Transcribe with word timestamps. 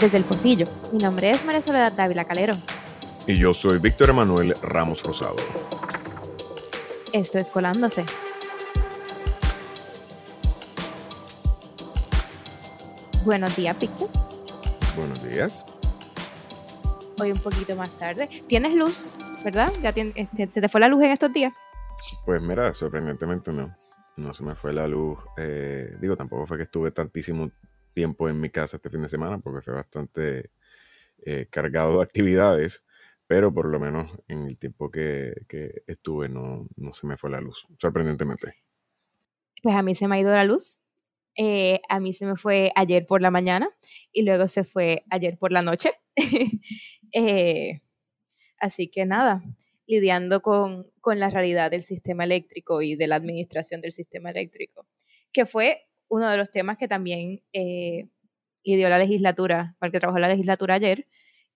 desde 0.00 0.18
el 0.18 0.24
Pocillo. 0.24 0.66
Mi 0.92 0.98
nombre 0.98 1.30
es 1.30 1.44
María 1.44 1.62
Soledad 1.62 1.92
Dávila 1.92 2.24
Calero. 2.24 2.54
Y 3.26 3.36
yo 3.36 3.52
soy 3.54 3.78
Víctor 3.78 4.10
Emanuel 4.10 4.54
Ramos 4.62 5.02
Rosado. 5.02 5.36
Esto 7.12 7.38
es 7.38 7.50
Colándose. 7.50 8.04
Buenos 13.24 13.56
días, 13.56 13.78
Víctor. 13.80 14.08
Buenos 14.96 15.22
días. 15.24 15.64
Hoy 17.18 17.32
un 17.32 17.40
poquito 17.40 17.74
más 17.74 17.90
tarde. 17.98 18.28
¿Tienes 18.46 18.74
luz, 18.74 19.18
verdad? 19.44 19.72
¿Ya 19.82 19.90
este, 19.90 20.50
¿Se 20.50 20.60
te 20.60 20.68
fue 20.68 20.80
la 20.80 20.88
luz 20.88 21.02
en 21.02 21.10
estos 21.10 21.32
días? 21.32 21.52
Pues 22.24 22.42
mira, 22.42 22.72
sorprendentemente 22.72 23.52
no. 23.52 23.74
No 24.16 24.32
se 24.32 24.44
me 24.44 24.54
fue 24.54 24.72
la 24.72 24.86
luz. 24.86 25.18
Eh, 25.36 25.96
digo, 26.00 26.16
tampoco 26.16 26.46
fue 26.46 26.56
que 26.56 26.64
estuve 26.64 26.90
tantísimo 26.90 27.50
tiempo 27.96 28.28
en 28.28 28.38
mi 28.38 28.50
casa 28.50 28.76
este 28.76 28.90
fin 28.90 29.00
de 29.00 29.08
semana 29.08 29.38
porque 29.38 29.62
fue 29.62 29.72
bastante 29.72 30.50
eh, 31.24 31.46
cargado 31.48 31.96
de 31.96 32.04
actividades, 32.04 32.84
pero 33.26 33.54
por 33.54 33.66
lo 33.68 33.80
menos 33.80 34.12
en 34.28 34.44
el 34.44 34.58
tiempo 34.58 34.90
que, 34.90 35.32
estuve 35.86 36.28
no, 36.28 36.68
no, 36.76 36.92
se 36.92 37.06
me 37.06 37.16
fue 37.16 37.30
la 37.30 37.40
luz, 37.40 37.66
sorprendentemente. 37.78 38.52
Pues 39.62 39.74
a 39.74 39.82
mí 39.82 39.94
se 39.94 40.06
me 40.08 40.16
ha 40.16 40.20
ido 40.20 40.30
la 40.30 40.44
luz. 40.44 40.78
Eh, 41.38 41.80
a 41.88 41.98
mí 41.98 42.12
se 42.12 42.26
me 42.26 42.36
fue 42.36 42.70
ayer 42.76 43.06
por 43.06 43.22
la 43.22 43.30
mañana 43.30 43.70
y 44.12 44.24
luego 44.24 44.46
se 44.46 44.64
fue 44.64 45.04
ayer 45.10 45.38
por 45.38 45.50
la 45.50 45.62
noche. 45.62 45.92
Eh, 47.12 47.80
así 48.58 48.88
que 48.88 49.06
nada, 49.06 49.42
lidiando 49.86 50.42
con, 50.42 50.90
con 51.00 51.20
la 51.20 51.30
realidad 51.30 51.70
del 51.70 51.82
sistema 51.82 52.24
eléctrico 52.24 52.82
y 52.82 52.96
de 52.96 53.06
la 53.06 53.16
administración 53.16 53.80
del 53.80 53.92
sistema 53.92 54.30
eléctrico, 54.30 54.86
que 55.32 55.46
fue 55.46 55.85
uno 56.08 56.30
de 56.30 56.36
los 56.36 56.50
temas 56.50 56.76
que 56.78 56.88
también 56.88 57.42
eh, 57.52 58.08
lidió 58.64 58.88
la 58.88 58.98
legislatura, 58.98 59.76
para 59.78 59.88
el 59.88 59.92
que 59.92 60.00
trabajó 60.00 60.18
la 60.18 60.28
legislatura 60.28 60.74
ayer. 60.74 61.06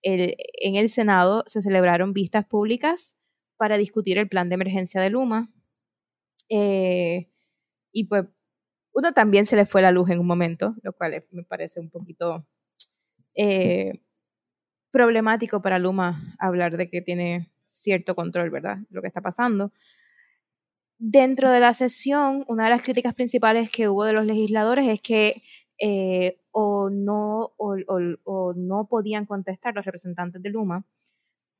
en 0.03 0.75
el 0.75 0.89
Senado 0.89 1.43
se 1.45 1.61
celebraron 1.61 2.13
vistas 2.13 2.45
públicas 2.45 3.17
para 3.57 3.77
discutir 3.77 4.17
el 4.17 4.27
plan 4.27 4.49
de 4.49 4.55
emergencia 4.55 4.99
de 5.01 5.11
Luma. 5.11 5.47
Eh, 6.49 7.29
y 7.91 8.05
pues 8.05 8.25
uno 8.93 9.13
también 9.13 9.45
se 9.45 9.55
le 9.55 9.67
fue 9.67 9.83
la 9.83 9.91
luz 9.91 10.09
en 10.09 10.19
un 10.19 10.25
momento, 10.25 10.75
lo 10.81 10.93
cual 10.93 11.23
me 11.31 11.43
parece 11.43 11.79
un 11.79 11.91
poquito 11.91 12.45
eh, 13.35 14.01
problemático 14.91 15.61
para 15.61 15.77
Luma 15.77 16.35
hablar 16.39 16.75
de 16.75 16.89
que 16.89 17.01
tiene 17.01 17.51
cierto 17.65 18.15
control, 18.15 18.49
¿verdad? 18.49 18.79
Lo 18.89 19.01
que 19.01 19.07
está 19.09 19.21
pasando. 19.21 19.71
Dentro 21.03 21.49
de 21.49 21.59
la 21.59 21.73
sesión, 21.73 22.45
una 22.47 22.65
de 22.65 22.69
las 22.69 22.83
críticas 22.83 23.15
principales 23.15 23.71
que 23.71 23.89
hubo 23.89 24.03
de 24.05 24.13
los 24.13 24.23
legisladores 24.27 24.87
es 24.87 25.01
que 25.01 25.33
eh, 25.79 26.37
o, 26.51 26.91
no, 26.91 27.53
o, 27.57 28.53
no 28.55 28.87
podían 28.87 29.25
contestar 29.25 29.73
los 29.73 29.83
representantes 29.83 30.43
de 30.43 30.51
Luma, 30.51 30.85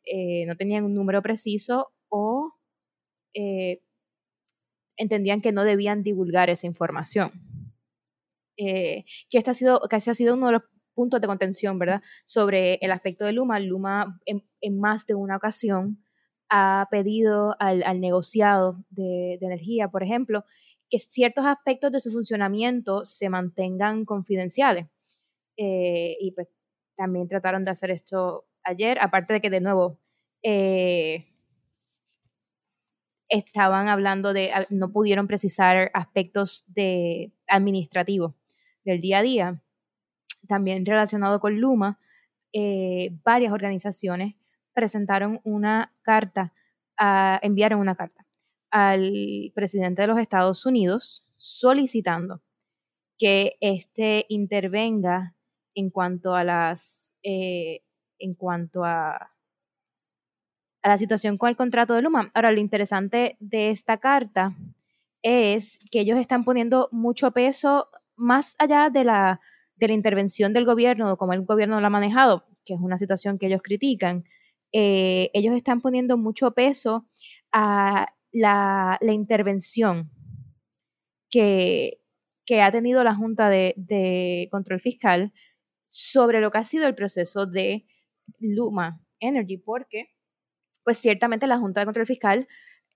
eh, 0.06 0.45
no 0.45 0.56
tenían 0.56 0.84
un 0.84 0.94
número 0.94 1.23
preciso 1.23 1.92
o 2.09 2.53
eh, 3.34 3.81
entendían 4.95 5.42
que 5.42 5.52
no 5.52 5.64
debían 5.64 6.03
divulgar 6.03 6.52
esa 6.52 6.67
información. 6.67 7.31
que, 8.56 9.06
este 9.31 9.50
ha 9.50 9.56
sido, 9.56 9.81
que 9.89 9.95
ese 9.95 10.12
ha 10.12 10.16
sido 10.16 10.36
uno 10.36 10.47
de 10.47 10.53
los 10.53 10.64
puntos 10.94 11.19
de 11.19 11.25
contención, 11.25 11.80
¿verdad? 11.80 12.03
Sobre 12.25 12.75
el 12.75 12.92
aspecto 12.92 13.25
de 13.25 13.31
Luma. 13.31 13.59
Luma 13.59 14.19
en 14.28 14.80
más 14.80 15.08
de 15.08 15.16
una 15.16 15.38
ocasión 15.38 15.97
ha 16.54 16.90
pedido 16.92 17.56
al, 17.60 18.02
negociado 18.02 18.84
de, 18.90 19.36
energía, 19.42 19.88
por 19.88 20.03
ejemplo, 20.03 20.44
que 20.90 21.00
ciertos 21.00 21.46
aspectos 21.46 21.94
de 21.94 22.02
su 22.02 22.12
funcionamiento 22.12 23.06
se 23.06 23.30
mantengan 23.30 24.03
confidenciales. 24.03 24.88
Eh, 25.56 26.18
y 26.20 26.31
pues 26.34 26.50
también 26.98 27.30
trataron 27.30 27.64
de 27.64 27.72
hacer 27.72 27.90
esto 27.90 28.48
ayer, 28.64 28.98
aparte 29.00 29.36
de 29.36 29.42
que 29.42 29.50
de 29.50 29.62
nuevo 29.62 29.98
eh, 30.44 31.25
estaban 33.30 33.88
hablando 33.88 34.34
de, 34.34 34.52
no 34.72 34.92
pudieron 34.92 35.28
precisar 35.28 35.90
aspectos 35.94 36.66
de 36.68 37.31
administrativos 37.48 38.34
del 38.84 39.00
día 39.00 39.20
a 39.20 39.24
día. 39.24 39.64
También 40.50 40.86
relacionado 40.86 41.40
con 41.40 41.62
Luma, 41.62 41.98
eh, 42.52 43.18
varias 43.24 43.54
organizaciones 43.54 44.36
presentaron 44.74 45.40
una 45.44 45.94
carta, 46.02 46.54
enviaron 47.42 47.80
una 47.80 47.96
carta 47.96 48.26
al 48.70 49.52
presidente 49.54 50.02
de 50.02 50.08
los 50.08 50.20
Estados 50.20 50.66
Unidos 50.66 51.34
solicitando 51.38 52.42
que 53.18 53.58
éste 53.60 54.26
intervenga 54.30 55.36
en 55.76 55.90
cuanto 55.90 56.36
a 56.36 56.44
las 56.44 57.16
eh, 57.24 57.84
en 58.20 58.36
cuanto 58.36 58.86
a, 58.86 59.31
a 60.84 60.90
la 60.90 60.98
situación 60.98 61.38
con 61.38 61.50
el 61.50 61.56
contrato 61.56 61.94
de 61.94 62.02
Luma. 62.02 62.30
Ahora, 62.34 62.52
lo 62.52 62.60
interesante 62.60 63.38
de 63.40 63.72
esta 63.72 63.98
carta 63.98 64.56
es 65.22 65.80
que 65.92 66.00
ellos 66.00 66.18
están 66.18 66.44
poniendo 66.44 66.90
mucho 66.92 67.31
peso 67.31 67.90
más 68.16 68.56
allá 68.60 68.90
de 68.90 69.04
la, 69.04 69.40
de 69.76 69.88
la 69.88 69.94
intervención 69.94 70.54
del 70.54 70.66
gobierno, 70.66 71.18
como 71.18 71.34
el 71.34 71.44
gobierno 71.44 71.80
lo 71.80 71.88
ha 71.88 71.92
manejado, 71.92 72.46
que 72.66 72.74
es 72.74 72.80
una 72.80 72.98
situación 72.98 73.38
que 73.38 73.48
ellos 73.48 73.62
critican, 73.64 74.24
eh, 74.72 75.30
ellos 75.34 75.56
están 75.56 75.82
poniendo 75.82 76.18
mucho 76.18 76.52
peso 76.52 77.08
a 77.52 78.08
la, 78.32 78.98
intervención 79.02 80.09
que, 81.30 82.00
ha 82.62 82.72
tenido 82.72 83.04
la 83.04 83.16
Junta 83.16 83.50
de, 83.50 84.48
Control 84.52 84.80
Fiscal 84.80 85.34
sobre 85.86 86.42
lo 86.42 86.52
que 86.52 86.58
ha 86.60 86.64
sido 86.64 86.88
el 86.88 86.96
proceso 86.96 87.46
de 87.46 87.86
Luma 88.40 89.02
Energy, 89.20 89.58
porque 89.58 90.10
pues 90.84 90.98
ciertamente 90.98 91.48
la 91.48 91.60
Junta 91.60 91.81
de 91.81 91.86
Control 91.86 92.08
Fiscal 92.08 92.48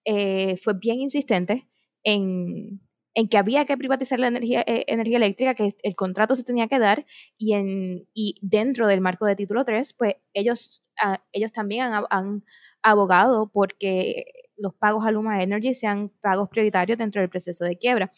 eh, 0.05 0.57
fue 0.57 0.73
bien 0.79 0.99
insistente 1.01 1.67
en, 2.03 2.84
en 3.15 3.29
que 3.29 3.37
había 3.37 3.65
que 3.65 3.77
privatizar 3.77 4.19
la 4.19 4.27
energía, 4.27 4.61
eh, 4.67 4.83
energía 4.87 5.17
eléctrica, 5.17 5.55
que 5.55 5.73
el 5.81 5.95
contrato 5.95 6.35
se 6.35 6.43
tenía 6.43 6.67
que 6.67 6.79
dar 6.79 7.05
y, 7.37 7.53
en, 7.53 8.09
y 8.13 8.35
dentro 8.41 8.87
del 8.87 8.99
marco 8.99 9.25
de 9.25 9.37
título 9.37 9.63
3, 9.63 9.93
pues 9.93 10.15
ellos, 10.33 10.85
ah, 11.01 11.23
ellos 11.31 11.51
también 11.53 11.93
han, 12.09 12.43
abogado 12.87 13.49
porque 13.51 14.25
los 14.57 14.75
pagos 14.75 15.07
a 15.07 15.11
Luma 15.11 15.41
Energy 15.41 15.73
sean 15.73 16.09
pagos 16.21 16.49
prioritarios 16.49 16.99
dentro 16.99 17.19
del 17.19 17.31
proceso 17.31 17.65
de 17.65 17.77
quiebra. 17.79 18.13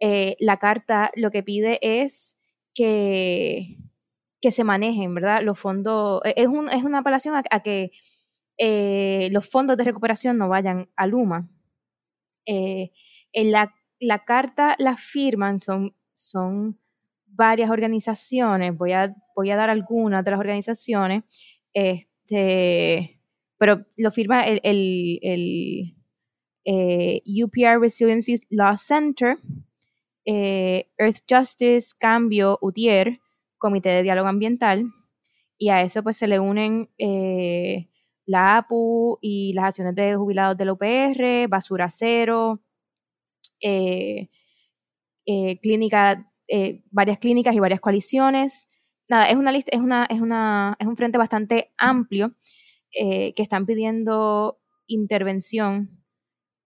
Eh, 0.00 0.36
la 0.40 0.56
carta 0.58 1.10
lo 1.16 1.30
que 1.30 1.42
pide 1.42 1.78
es 1.82 2.38
que, 2.74 3.76
que 4.40 4.52
se 4.52 4.64
manejen, 4.64 5.14
¿verdad? 5.14 5.42
Los 5.42 5.58
fondos, 5.58 6.22
e, 6.24 6.32
es, 6.36 6.46
un, 6.46 6.70
es 6.70 6.82
una 6.82 7.00
apelación 7.00 7.34
a, 7.34 7.60
que 7.60 7.90
eh, 8.56 9.28
los 9.32 9.46
fondos 9.50 9.76
de 9.76 9.84
recuperación 9.84 10.38
no 10.38 10.48
vayan 10.48 10.88
a 10.96 11.06
Luma. 11.06 11.50
en 12.46 13.52
la 13.52 13.74
la 14.00 14.24
carta 14.24 14.74
la 14.78 14.96
firman, 14.96 15.60
son, 15.60 15.94
son 16.14 16.78
varias 17.26 17.70
organizaciones, 17.70 18.76
voy 18.76 18.92
a, 18.92 19.14
voy 19.34 19.50
a 19.50 19.56
dar 19.56 19.70
algunas 19.70 20.24
de 20.24 20.30
las 20.30 20.40
organizaciones, 20.40 21.24
este, 21.72 23.20
pero 23.58 23.86
lo 23.96 24.10
firma 24.10 24.42
el, 24.44 24.60
el, 24.62 25.96
eh, 26.64 27.22
UPR 27.26 27.80
Resiliency 27.80 28.40
Law 28.50 28.76
Center, 28.76 29.36
eh, 30.24 30.90
Earth 30.98 31.18
Justice, 31.28 31.94
Cambio, 31.98 32.58
UTIER, 32.60 33.20
Comité 33.58 33.90
de 33.90 34.02
Diálogo 34.02 34.28
Ambiental, 34.28 34.86
y 35.58 35.68
a 35.70 35.82
eso 35.82 36.02
pues 36.02 36.16
se 36.16 36.26
le 36.26 36.40
unen 36.40 36.90
eh, 36.98 37.88
la 38.26 38.58
APU 38.58 39.18
y 39.20 39.52
las 39.52 39.66
acciones 39.66 39.94
de 39.94 40.16
jubilados 40.16 40.56
del 40.56 40.70
UPR, 40.70 41.48
Basura 41.48 41.88
Cero, 41.90 42.60
eh, 43.60 44.28
eh, 45.26 45.58
clínica, 45.60 46.32
eh, 46.48 46.82
varias 46.90 47.18
clínicas 47.18 47.54
y 47.54 47.60
varias 47.60 47.80
coaliciones. 47.80 48.68
Nada, 49.08 49.28
es 49.28 49.36
una 49.36 49.52
lista, 49.52 49.70
es 49.74 49.80
una, 49.80 50.04
es 50.04 50.20
una, 50.20 50.76
es 50.78 50.86
un 50.86 50.96
frente 50.96 51.18
bastante 51.18 51.72
amplio 51.76 52.34
que 52.92 53.34
están 53.36 53.66
pidiendo 53.66 54.58
intervención 54.86 56.02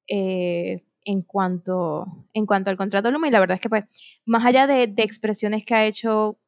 en 0.07 1.23
cuanto, 1.23 2.07
en 2.33 2.47
cuanto 2.47 2.71
al 2.71 2.77
contrato 2.77 3.11
Luma. 3.11 3.29
Y 3.29 3.31
la 3.31 3.41
verdad 3.41 3.57
es 3.57 3.61
que, 3.61 3.69
pues, 3.69 3.85
más 4.25 4.45
allá 4.45 4.67
de, 4.67 4.85
expresiones 4.99 5.65
que 5.65 5.75
ha 5.75 5.87
hecho 5.87 6.39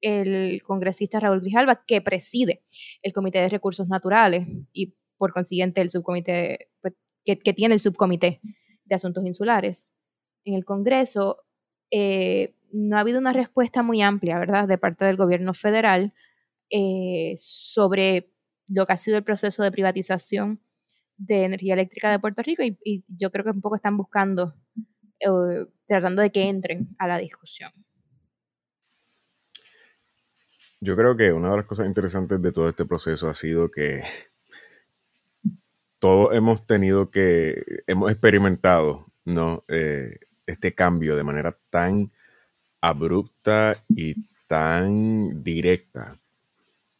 el 0.00 0.62
congresista 0.62 1.18
Raúl 1.20 1.40
Grijalva, 1.40 1.84
que 1.84 2.00
preside 2.00 2.62
el 3.02 3.12
Comité 3.12 3.38
de 3.38 3.48
Recursos 3.48 3.88
Naturales 3.88 4.46
y 4.72 4.94
por 5.16 5.32
consiguiente 5.32 5.80
el 5.80 5.90
subcomité, 5.90 6.70
pues, 6.80 6.94
que, 7.24 7.36
tiene 7.54 7.74
el 7.74 7.80
subcomité 7.80 8.40
de 8.84 8.94
Asuntos 8.94 9.24
Insulares 9.24 9.92
en 10.44 10.54
el 10.54 10.64
Congreso, 10.64 11.44
eh, 11.90 12.54
no 12.72 12.96
ha 12.96 13.00
habido 13.00 13.18
una 13.18 13.32
respuesta 13.32 13.82
muy 13.82 14.02
amplia, 14.02 14.38
¿verdad?, 14.38 14.68
de 14.68 14.78
parte 14.78 15.04
del 15.04 15.16
gobierno 15.16 15.54
federal 15.54 16.12
eh, 16.70 17.34
sobre 17.38 18.30
lo 18.68 18.86
que 18.86 18.92
ha 18.92 18.96
sido 18.96 19.16
el 19.16 19.24
proceso 19.24 19.62
de 19.62 19.70
privatización 19.70 20.60
de 21.16 21.44
energía 21.44 21.74
eléctrica 21.74 22.10
de 22.10 22.18
Puerto 22.18 22.42
Rico 22.42 22.62
y, 22.62 23.04
yo 23.08 23.30
creo 23.30 23.44
que 23.44 23.50
un 23.50 23.60
poco 23.60 23.76
están 23.76 23.96
buscando, 23.96 24.54
eh, 25.20 25.66
tratando 25.86 26.22
de 26.22 26.30
que 26.30 26.48
entren 26.48 26.88
a 26.98 27.06
la 27.06 27.18
discusión. 27.18 27.70
Yo 30.80 30.96
creo 30.96 31.16
que 31.16 31.32
una 31.32 31.50
de 31.50 31.56
las 31.58 31.66
cosas 31.66 31.86
interesantes 31.86 32.42
de 32.42 32.52
todo 32.52 32.68
este 32.68 32.84
proceso 32.84 33.28
ha 33.28 33.34
sido 33.34 33.70
que 33.70 34.02
todos 36.04 36.34
hemos 36.34 36.66
tenido 36.66 37.10
que, 37.10 37.82
hemos 37.86 38.10
experimentado, 38.12 39.06
¿no? 39.24 39.64
Eh, 39.68 40.18
este 40.46 40.74
cambio 40.74 41.16
de 41.16 41.24
manera 41.24 41.56
tan 41.70 42.10
abrupta 42.82 43.82
y 43.88 44.14
tan 44.46 45.42
directa. 45.42 46.18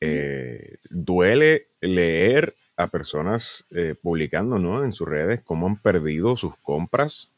Eh, 0.01 0.79
duele 0.89 1.67
leer 1.83 2.55
a 2.79 2.87
personas 2.87 3.67
eh, 3.73 3.95
publicando 4.01 4.59
¿no? 4.59 4.83
en 4.83 4.95
sus 4.95 5.07
redes 5.07 5.43
cómo 5.45 5.67
han 5.67 5.77
perdido 5.77 6.39
sus 6.39 6.57
compras 6.57 7.31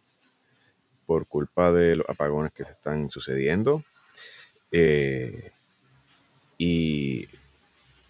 por 1.04 1.26
culpa 1.26 1.72
de 1.72 1.96
los 1.96 2.08
apagones 2.08 2.52
que 2.52 2.64
se 2.64 2.74
están 2.74 3.10
sucediendo. 3.10 3.82
Eh, 4.70 5.50
y 6.58 7.26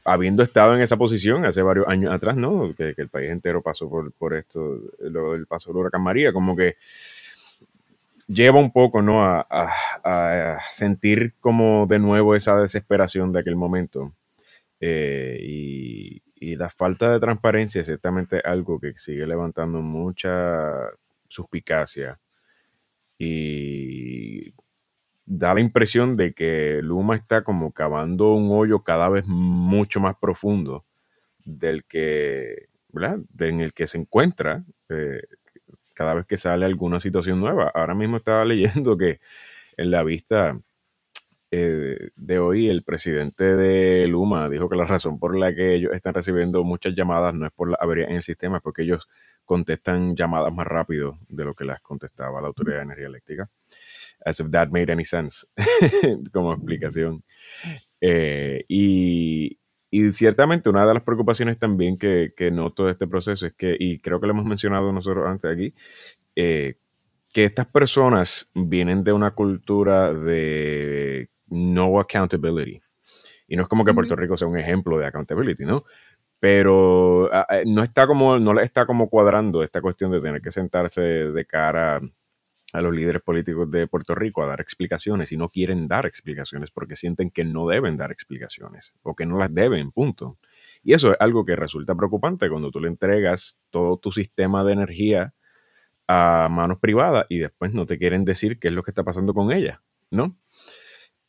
habiendo 0.07 0.43
estado 0.43 0.75
en 0.75 0.83
esa 0.83 0.97
posición 0.97 1.45
hace 1.45 1.63
varios 1.63 1.89
años 1.89 2.13
atrás, 2.13 2.37
¿no? 2.37 2.75
Que, 2.77 2.95
el 2.97 3.09
país 3.09 3.31
entero 3.31 3.63
pasó 3.63 3.89
por, 3.91 4.13
por 4.13 4.35
esto, 4.35 4.81
lo 5.01 5.33
del 5.33 5.47
paso 5.47 5.71
del 5.71 5.79
huracán 5.79 6.03
María, 6.03 6.33
como 6.33 6.57
que 6.57 6.77
lleva 8.29 8.59
un 8.59 8.73
poco, 8.73 9.03
¿no? 9.03 9.25
A, 9.25 10.61
sentir 10.73 11.35
como 11.41 11.87
de 11.87 11.99
nuevo 11.99 12.35
esa 12.35 12.57
desesperación 12.57 13.33
de 13.33 13.41
aquel 13.41 13.57
momento. 13.57 14.13
Eh, 14.81 15.39
y, 15.43 16.23
la 16.57 16.71
falta 16.71 17.13
de 17.13 17.21
transparencia 17.21 17.81
es 17.81 17.87
ciertamente 17.87 18.41
algo 18.43 18.79
que 18.79 18.97
sigue 18.97 19.27
levantando 19.27 19.83
mucha 19.83 20.91
suspicacia 21.29 22.19
y 23.19 24.53
da 25.27 25.55
la 25.55 25.61
impresión 25.61 26.17
de 26.17 26.33
que 26.33 26.81
Luma 26.83 27.17
está 27.17 27.43
como 27.43 27.73
cavando 27.73 28.33
un 28.33 28.51
hoyo 28.53 28.83
cada 28.85 29.09
vez 29.09 29.27
mucho 29.27 30.01
más 30.01 30.17
profundo 30.17 30.85
del 31.45 31.85
que, 31.85 32.69
en 33.39 33.61
el 33.61 33.75
que 33.75 33.87
se 33.89 33.99
encuentra 33.99 34.65
eh, 34.89 35.23
cada 35.95 36.15
vez 36.15 36.27
que 36.27 36.39
sale 36.39 36.65
alguna 36.65 37.01
situación 37.01 37.41
nueva. 37.41 37.71
Ahora 37.75 37.95
mismo 37.95 38.19
estaba 38.19 38.45
leyendo 38.47 38.97
que 38.97 39.21
en 39.77 39.91
la 39.91 40.05
vista 40.05 40.59
eh, 41.51 42.11
de 42.17 42.39
hoy 42.39 42.69
el 42.69 42.83
presidente 42.83 43.57
de 43.57 44.07
Luma 44.07 44.49
dijo 44.49 44.69
que 44.69 44.77
la 44.77 44.85
razón 44.85 45.19
por 45.19 45.37
la 45.37 45.55
que 45.55 45.75
ellos 45.75 45.93
están 45.95 46.15
recibiendo 46.15 46.63
muchas 46.65 46.95
llamadas 46.95 47.35
no 47.35 47.47
es 47.47 47.53
por 47.53 47.71
la 47.71 47.79
avería 47.81 48.07
en 48.07 48.17
el 48.17 48.23
sistema, 48.23 48.59
es 48.59 48.63
porque 48.63 48.83
ellos 48.83 49.09
contestan 49.45 50.17
llamadas 50.17 50.53
más 50.53 50.67
rápido 50.67 51.19
de 51.29 51.45
lo 51.45 51.55
que 51.55 51.65
las 51.65 51.81
contestaba 51.81 52.41
la 52.41 52.49
Autoridad 52.49 52.79
de 52.79 52.83
Energía 52.83 53.07
Eléctrica. 53.07 53.49
As 54.27 54.41
if 54.41 54.51
that 54.51 54.71
made 54.71 54.91
any 54.91 55.05
sense 55.05 55.47
como 56.33 56.53
explicación. 56.53 57.23
Eh, 58.01 58.65
y, 58.69 59.57
y 59.91 60.13
ciertamente 60.13 60.69
una 60.69 60.85
de 60.85 60.95
las 60.95 61.05
preocupaciones 61.05 61.59
también 61.59 61.97
que, 61.97 62.35
que 62.37 62.51
noto 62.51 62.87
de 62.87 62.93
este 62.93 63.07
proceso 63.07 63.47
es 63.47 63.55
que, 63.55 63.77
y 63.79 64.01
creo 64.01 64.21
que 64.21 64.27
lo 64.27 64.33
hemos 64.33 64.45
mencionado 64.45 64.93
nosotros 64.93 65.27
antes 65.29 65.51
aquí, 65.51 65.75
eh, 66.35 66.75
que 67.33 67.45
estas 67.45 67.67
personas 67.67 68.51
vienen 68.53 69.05
de 69.05 69.13
una 69.13 69.31
cultura 69.31 70.13
de 70.13 71.31
no 71.47 72.01
accountability. 72.01 72.81
Y 73.47 73.57
no 73.57 73.63
es 73.63 73.69
como 73.69 73.85
que 73.85 73.95
Puerto 73.95 74.17
Rico 74.17 74.37
sea 74.37 74.49
un 74.49 74.59
ejemplo 74.59 74.99
de 74.99 75.07
accountability, 75.07 75.65
¿no? 75.65 75.85
Pero 76.41 77.31
ah, 77.33 77.47
eh, 77.51 77.63
no 77.65 77.83
está 77.83 78.07
como, 78.07 78.39
no 78.39 78.55
le 78.55 78.63
está 78.63 78.87
como 78.87 79.09
cuadrando 79.09 79.63
esta 79.63 79.81
cuestión 79.81 80.11
de 80.11 80.21
tener 80.21 80.43
que 80.43 80.51
sentarse 80.51 81.01
de 81.01 81.47
cara 81.47 82.01
a 82.77 82.83
los 82.83 82.95
líderes 82.95 83.23
políticos 83.23 83.71
de 83.71 83.87
Puerto 83.87 84.15
Rico 84.15 84.43
a 84.43 84.47
dar 84.47 84.61
explicaciones 84.61 85.33
y 85.33 85.39
no 85.39 85.49
quieren 85.49 85.89
dar 85.89 86.05
explicaciones 86.05 86.71
porque 86.71 86.95
sienten 86.95 87.31
que 87.31 87.43
no 87.43 87.67
deben 87.67 87.97
dar 87.97 88.13
explicaciones 88.13 88.93
o 89.03 89.17
que 89.17 89.25
no 89.25 89.39
las 89.39 89.53
deben, 89.55 89.93
punto. 89.93 90.37
Y 90.83 90.93
eso 90.93 91.13
es 91.13 91.17
algo 91.19 91.47
que 91.47 91.57
resulta 91.57 91.95
preocupante 91.95 92.51
cuando 92.51 92.71
tú 92.71 92.81
le 92.81 92.89
entregas 92.89 93.59
todo 93.71 93.97
tu 93.97 94.13
sistema 94.13 94.63
de 94.63 94.75
energía 94.75 95.35
a 96.07 96.49
manos 96.51 96.79
privadas 96.79 97.25
y 97.31 97.39
después 97.39 97.73
no 97.73 97.87
te 97.87 97.97
quieren 97.97 98.27
decir 98.27 98.59
qué 98.59 98.69
es 98.69 98.75
lo 98.75 98.83
que 98.83 98.91
está 98.91 99.03
pasando 99.03 99.33
con 99.33 99.53
ella, 99.53 99.83
¿no? 100.11 100.37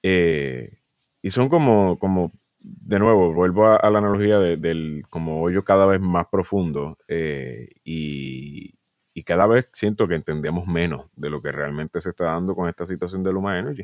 Eh, 0.03 0.79
y 1.21 1.29
son 1.29 1.47
como, 1.47 1.97
como, 1.97 2.33
de 2.59 2.99
nuevo, 2.99 3.33
vuelvo 3.33 3.67
a, 3.67 3.89
la 3.89 3.99
analogía 3.99 4.37
del 4.39 5.03
como 5.09 5.41
hoyo 5.41 5.63
cada 5.63 5.85
vez 5.85 6.01
más 6.01 6.27
profundo 6.29 6.97
eh, 7.07 7.69
y, 7.85 8.75
y 9.17 9.23
cada 9.23 9.47
vez 9.47 9.65
siento 9.73 10.07
que 10.07 10.13
entendemos 10.13 10.67
menos 10.67 11.07
de 11.15 11.31
lo 11.31 11.41
que 11.41 11.51
realmente 11.51 11.99
se 12.01 12.09
está 12.09 12.25
dando 12.25 12.53
con 12.53 12.69
esta 12.69 12.85
situación 12.85 13.23
de 13.23 13.33
Luma 13.33 13.57
Energy. 13.57 13.81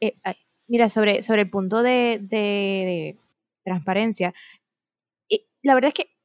Eh, 0.00 0.14
mira, 0.68 0.88
sobre, 0.88 1.22
sobre 1.22 1.40
el 1.40 1.50
punto 1.50 1.82
de, 1.82 3.18
transparencia, 3.64 4.32
la 5.62 5.74
verdad 5.74 5.88
es 5.88 5.94
que 5.94 6.16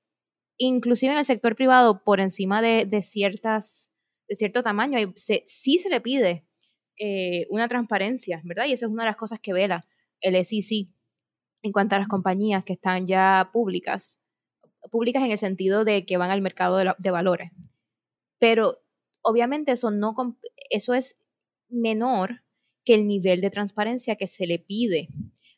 inclusive 0.58 1.14
en 1.14 1.18
el 1.18 1.26
sector 1.26 1.56
privado, 1.56 2.04
por 2.04 2.20
encima 2.20 2.62
de, 2.62 3.02
ciertas, 3.02 3.92
de 4.30 4.36
cierto 4.36 4.62
tamaño, 4.62 5.00
sí 5.16 5.78
se 5.80 5.90
le 5.90 6.00
pide 6.00 6.46
eh, 7.00 7.48
una 7.50 7.68
transparencia, 7.68 8.40
¿verdad? 8.44 8.66
Y 8.68 8.74
eso 8.74 8.86
es 8.86 8.92
una 8.92 9.02
de 9.02 9.10
las 9.10 9.18
cosas 9.18 9.40
que 9.40 9.52
vela 9.52 9.84
el 10.20 10.36
SEC 10.46 10.90
en 11.64 11.72
cuanto 11.72 11.96
a 11.96 11.98
las 11.98 12.08
compañías 12.08 12.64
que 12.64 12.74
están 12.74 13.08
ya 13.08 13.50
públicas 13.52 14.21
públicas 14.90 15.24
en 15.24 15.32
el 15.32 15.38
sentido 15.38 15.86
de 15.86 16.06
que 16.06 16.18
van 16.18 16.32
al 16.32 16.42
mercado 16.42 16.78
de, 16.78 17.12
valores. 17.12 17.52
Pero 18.40 18.80
obviamente 19.22 19.74
eso, 19.74 19.92
no, 19.92 20.16
eso 20.70 20.94
es 20.94 21.18
menor 21.70 22.44
que 22.84 22.96
el 22.96 23.08
nivel 23.08 23.42
de 23.42 23.52
transparencia 23.52 24.16
que 24.16 24.28
se 24.28 24.48
le 24.48 24.60
pide 24.60 25.10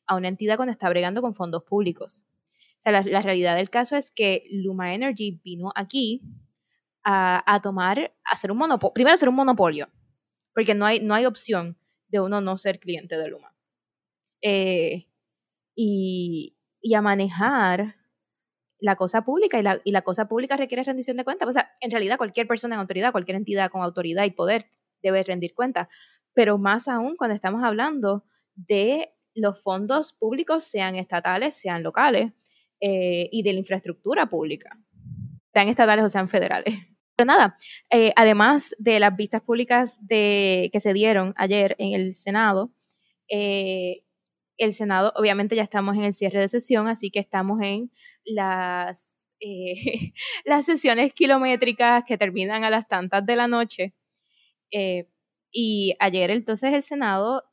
a 0.06 0.16
una 0.16 0.28
entidad 0.28 0.58
cuando 0.58 0.72
está 0.72 0.90
bregando 0.90 1.22
con 1.22 1.36
fondos 1.36 1.64
públicos. 1.64 2.26
O 2.80 2.84
sea, 2.84 2.92
la, 2.92 3.22
realidad 3.22 3.56
del 3.56 3.70
caso 3.70 3.96
es 3.96 4.12
que 4.12 4.44
Luma 4.52 4.94
Energy 4.94 5.40
vino 5.44 5.72
aquí 5.76 6.22
a, 7.06 7.60
tomar, 7.64 8.14
a 8.26 8.32
hacer 8.32 8.52
un 8.52 8.58
monopolio, 8.58 8.94
primero 8.94 9.14
hacer 9.14 9.30
un 9.30 9.36
monopolio, 9.36 9.88
porque 10.54 10.76
no 10.76 10.86
hay, 10.86 11.00
no 11.00 11.14
hay 11.14 11.26
opción 11.26 11.78
de 12.10 12.20
uno 12.20 12.42
no 12.42 12.58
ser 12.58 12.80
cliente 12.80 13.18
de 13.18 13.30
Luma. 13.30 13.56
Eh, 14.42 15.08
y, 15.76 16.58
y 16.82 16.94
a 16.94 17.02
manejar 17.02 17.96
la 18.84 18.98
cosa 18.98 19.24
pública 19.24 19.58
y 19.58 19.64
la, 19.64 19.80
y 19.86 19.94
la 19.94 20.02
cosa 20.02 20.28
pública 20.28 20.58
requiere 20.58 20.84
rendición 20.84 21.16
de 21.16 21.24
cuentas. 21.24 21.48
O 21.48 21.54
sea, 21.54 21.72
en 21.80 21.90
realidad 21.90 22.18
cualquier 22.18 22.48
persona 22.48 22.76
en 22.76 22.82
autoridad, 22.82 23.14
cualquier 23.14 23.38
entidad 23.38 23.72
con 23.72 23.82
autoridad 23.82 24.26
y 24.26 24.32
poder 24.32 24.66
debe 25.02 25.24
rendir 25.24 25.54
cuentas, 25.54 25.88
pero 26.34 26.58
más 26.58 26.90
aún 26.90 27.16
cuando 27.16 27.34
estamos 27.34 27.64
hablando 27.64 28.26
de 28.56 29.14
los 29.36 29.62
fondos 29.64 30.12
públicos, 30.12 30.66
sean 30.66 30.98
estatales, 30.98 31.56
sean 31.56 31.82
locales, 31.82 32.34
eh, 32.82 33.30
y 33.32 33.42
de 33.44 33.54
la 33.54 33.60
infraestructura 33.60 34.26
pública, 34.26 34.78
sean 35.54 35.70
estatales 35.70 36.04
o 36.04 36.10
sean 36.10 36.28
federales. 36.28 36.76
Pero 37.16 37.28
nada, 37.28 37.56
eh, 37.90 38.12
además 38.18 38.76
de 38.80 39.00
las 39.00 39.16
vistas 39.16 39.42
públicas 39.42 40.06
de, 40.06 40.70
que 40.74 40.82
se 40.82 40.92
dieron 40.92 41.34
ayer 41.38 41.78
en 41.80 41.94
el 41.94 42.14
Senado, 42.14 42.74
eh, 43.30 44.04
el 44.58 44.74
Senado, 44.74 45.14
obviamente 45.16 45.56
ya 45.56 45.64
estamos 45.64 45.96
en 45.96 46.04
el 46.04 46.12
cierre 46.12 46.42
de 46.42 46.50
sesión, 46.50 46.90
así 46.90 47.12
que 47.12 47.20
estamos 47.20 47.62
en 47.62 47.90
las, 48.26 49.18
eh, 49.40 49.74
las 50.46 50.66
sesiones 50.66 51.14
kilométricas 51.14 52.04
que 52.06 52.18
terminan 52.18 52.64
a 52.64 52.70
las 52.70 52.88
tantas 52.88 53.26
de 53.26 53.36
la 53.36 53.48
noche. 53.48 53.94
Eh, 54.72 55.10
y 55.52 55.96
ayer 56.00 56.32
entonces 56.32 56.74
el 56.74 56.82
Senado 56.82 57.44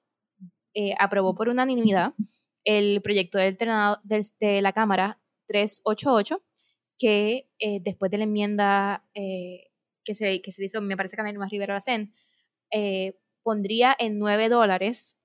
eh, 0.75 0.95
aprobó 0.99 1.35
por 1.35 1.49
unanimidad 1.49 2.15
el 2.65 3.03
proyecto 3.03 3.39
del, 3.39 3.57
de 4.41 4.63
la 4.63 4.73
Cámara 4.73 5.21
388, 5.47 6.43
que 6.99 7.49
después 7.83 8.11
de 8.11 8.19
la 8.19 8.25
enmienda 8.25 9.05
que, 9.15 10.15
se, 10.15 10.43
que 10.43 10.53
se 10.53 10.65
hizo, 10.65 10.83
me 10.83 10.97
parece 10.97 11.17
que 11.17 11.23
a 11.23 11.49
Rivera 11.51 11.75
Lacen, 11.75 12.15
pondría 13.43 13.97
en 13.99 14.19
9 14.19 14.51
dólares 14.51 15.19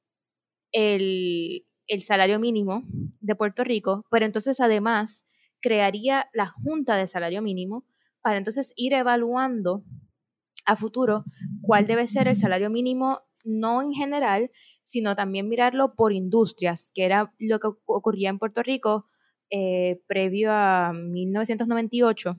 el, 0.72 1.66
el 1.88 2.02
salario 2.02 2.40
mínimo 2.40 2.84
de 3.20 3.36
Puerto 3.36 3.64
Rico, 3.64 4.06
pero 4.10 4.26
entonces 4.26 4.60
además 4.60 5.26
crearía 5.66 6.30
la 6.32 6.46
Junta 6.48 6.96
de 6.96 7.08
Salario 7.08 7.42
Mínimo 7.42 7.88
para 8.22 8.38
entonces 8.38 8.72
ir 8.76 8.94
evaluando 8.94 9.84
a 10.64 10.76
futuro 10.76 11.24
cuál 11.64 11.88
debe 11.88 12.06
ser 12.06 12.28
el 12.28 12.36
salario 12.36 12.70
mínimo, 12.70 13.22
no 13.46 13.82
en 13.82 13.92
general, 13.92 14.52
sino 14.84 15.16
también 15.16 15.50
mirarlo 15.50 15.96
por 15.96 16.14
industrias, 16.14 16.92
que 16.94 17.04
era 17.06 17.34
lo 17.40 17.60
que 17.60 17.70
ocurría 17.86 18.30
en 18.30 18.38
Puerto 18.38 18.62
Rico 18.62 19.08
eh, 19.50 20.02
previo 20.08 20.52
a 20.52 20.94
1998, 20.94 22.38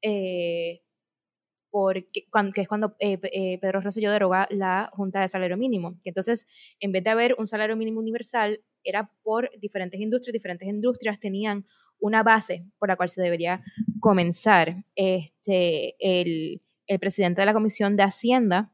eh, 0.00 0.80
porque, 1.70 2.26
que 2.54 2.60
es 2.62 2.68
cuando 2.68 2.96
eh, 3.00 3.18
Pedro 3.58 3.82
Rosselló 3.82 4.10
deroga 4.10 4.48
la 4.50 4.90
Junta 4.94 5.20
de 5.20 5.28
Salario 5.28 5.58
Mínimo. 5.58 6.00
Que 6.02 6.08
entonces, 6.08 6.46
en 6.80 6.92
vez 6.92 7.04
de 7.04 7.10
haber 7.10 7.36
un 7.38 7.46
salario 7.46 7.76
mínimo 7.76 8.00
universal, 8.00 8.64
era 8.82 9.12
por 9.22 9.50
diferentes 9.60 10.00
industrias, 10.00 10.32
diferentes 10.32 10.68
industrias 10.68 11.20
tenían 11.20 11.66
una 12.00 12.22
base 12.22 12.66
por 12.78 12.88
la 12.88 12.96
cual 12.96 13.08
se 13.08 13.22
debería 13.22 13.62
comenzar. 14.00 14.84
Este, 14.94 15.94
el, 15.98 16.62
presidente 17.00 17.42
de 17.42 17.46
la 17.46 17.52
Comisión 17.52 17.94
de 17.94 18.02
Hacienda, 18.02 18.72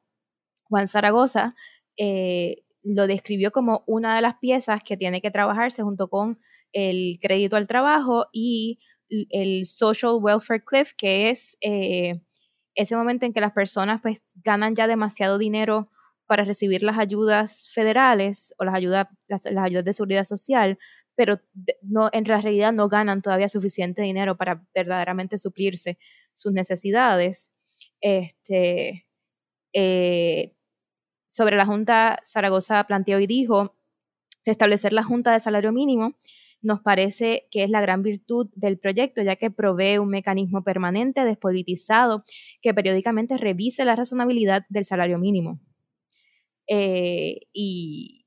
Juan 0.64 0.88
Zaragoza, 0.88 1.54
eh, 1.98 2.64
lo 2.82 3.06
describió 3.06 3.52
como 3.52 3.84
una 3.86 4.16
de 4.16 4.22
las 4.22 4.36
piezas 4.38 4.80
que 4.82 4.96
tiene 4.96 5.20
que 5.20 5.30
trabajarse 5.30 5.82
junto 5.82 6.08
con 6.08 6.40
el 6.72 7.18
crédito 7.20 7.56
al 7.56 7.66
trabajo 7.66 8.26
y 8.32 8.78
el 9.08 9.66
social 9.66 10.18
welfare 10.20 10.64
cliff, 10.64 10.92
que 10.96 11.30
es 11.30 11.58
eh, 11.60 12.20
ese 12.74 12.96
momento 12.96 13.26
en 13.26 13.32
que 13.32 13.40
las 13.40 13.52
personas 13.52 14.00
pues 14.00 14.24
ganan 14.36 14.74
ya 14.74 14.86
demasiado 14.86 15.38
dinero 15.38 15.90
para 16.26 16.44
recibir 16.44 16.82
las 16.82 16.98
ayudas 16.98 17.70
federales 17.72 18.54
o 18.58 18.64
las 18.64 18.74
ayudas, 18.74 19.06
las, 19.28 19.46
ayudas 19.46 19.84
de 19.84 19.92
seguridad 19.92 20.24
social, 20.24 20.78
pero 21.16 21.40
no, 21.82 22.08
en 22.12 22.24
realidad 22.24 22.72
no 22.72 22.88
ganan 22.88 23.22
todavía 23.22 23.48
suficiente 23.48 24.02
dinero 24.02 24.36
para 24.36 24.64
verdaderamente 24.74 25.38
suplirse 25.38 25.98
sus 26.34 26.52
necesidades. 26.52 27.52
Este, 28.00 29.06
eh, 29.72 30.54
sobre 31.28 31.56
la 31.56 31.66
Junta, 31.66 32.18
Zaragoza 32.24 32.84
planteó 32.84 33.18
y 33.18 33.26
dijo, 33.26 33.76
restablecer 34.44 34.92
la 34.92 35.02
Junta 35.02 35.32
de 35.32 35.40
Salario 35.40 35.72
Mínimo 35.72 36.16
nos 36.62 36.80
parece 36.80 37.46
que 37.50 37.62
es 37.62 37.70
la 37.70 37.80
gran 37.80 38.02
virtud 38.02 38.48
del 38.54 38.78
proyecto, 38.78 39.22
ya 39.22 39.36
que 39.36 39.50
provee 39.50 39.98
un 39.98 40.08
mecanismo 40.08 40.64
permanente, 40.64 41.24
despolitizado, 41.24 42.24
que 42.60 42.74
periódicamente 42.74 43.36
revise 43.36 43.84
la 43.84 43.94
razonabilidad 43.96 44.64
del 44.68 44.84
salario 44.84 45.18
mínimo. 45.18 45.60
Eh, 46.68 47.40
y, 47.52 48.26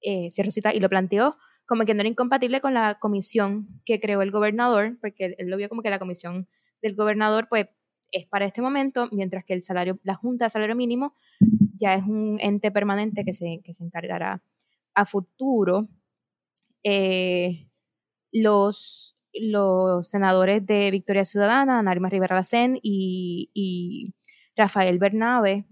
eh, 0.00 0.30
y 0.74 0.80
lo 0.80 0.88
planteó 0.88 1.36
como 1.66 1.84
que 1.84 1.94
no 1.94 2.00
era 2.00 2.08
incompatible 2.08 2.60
con 2.60 2.74
la 2.74 2.98
comisión 2.98 3.68
que 3.84 4.00
creó 4.00 4.22
el 4.22 4.30
gobernador, 4.30 4.96
porque 5.00 5.36
él 5.38 5.48
lo 5.48 5.56
vio 5.56 5.68
como 5.68 5.82
que 5.82 5.90
la 5.90 5.98
comisión 5.98 6.48
del 6.82 6.94
gobernador, 6.94 7.48
pues 7.48 7.66
es 8.12 8.26
para 8.26 8.46
este 8.46 8.62
momento, 8.62 9.08
mientras 9.12 9.44
que 9.44 9.52
el 9.52 9.62
salario, 9.62 9.98
la 10.02 10.14
Junta 10.14 10.46
de 10.46 10.50
Salario 10.50 10.76
Mínimo 10.76 11.14
ya 11.74 11.94
es 11.94 12.04
un 12.04 12.38
ente 12.40 12.70
permanente 12.70 13.24
que 13.24 13.32
se, 13.32 13.60
que 13.64 13.72
se 13.72 13.84
encargará 13.84 14.42
a 14.94 15.04
futuro. 15.04 15.88
Eh, 16.82 17.68
los, 18.32 19.16
los 19.32 20.08
senadores 20.08 20.64
de 20.64 20.90
Victoria 20.90 21.24
Ciudadana, 21.24 21.82
Narima 21.82 22.08
Rivera 22.08 22.36
Lacén 22.36 22.78
y, 22.82 23.50
y 23.54 24.14
Rafael 24.56 24.98
Bernabe, 24.98 25.66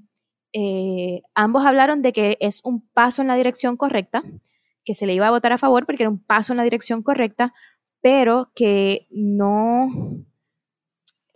eh, 0.52 1.22
ambos 1.34 1.66
hablaron 1.66 2.02
de 2.02 2.12
que 2.12 2.36
es 2.40 2.60
un 2.64 2.80
paso 2.80 3.22
en 3.22 3.28
la 3.28 3.36
dirección 3.36 3.76
correcta, 3.76 4.22
que 4.84 4.94
se 4.94 5.06
le 5.06 5.14
iba 5.14 5.26
a 5.26 5.30
votar 5.30 5.52
a 5.52 5.58
favor 5.58 5.86
porque 5.86 6.02
era 6.02 6.10
un 6.10 6.22
paso 6.22 6.52
en 6.52 6.58
la 6.58 6.64
dirección 6.64 7.02
correcta, 7.02 7.52
pero 8.00 8.52
que 8.54 9.06
no... 9.10 10.24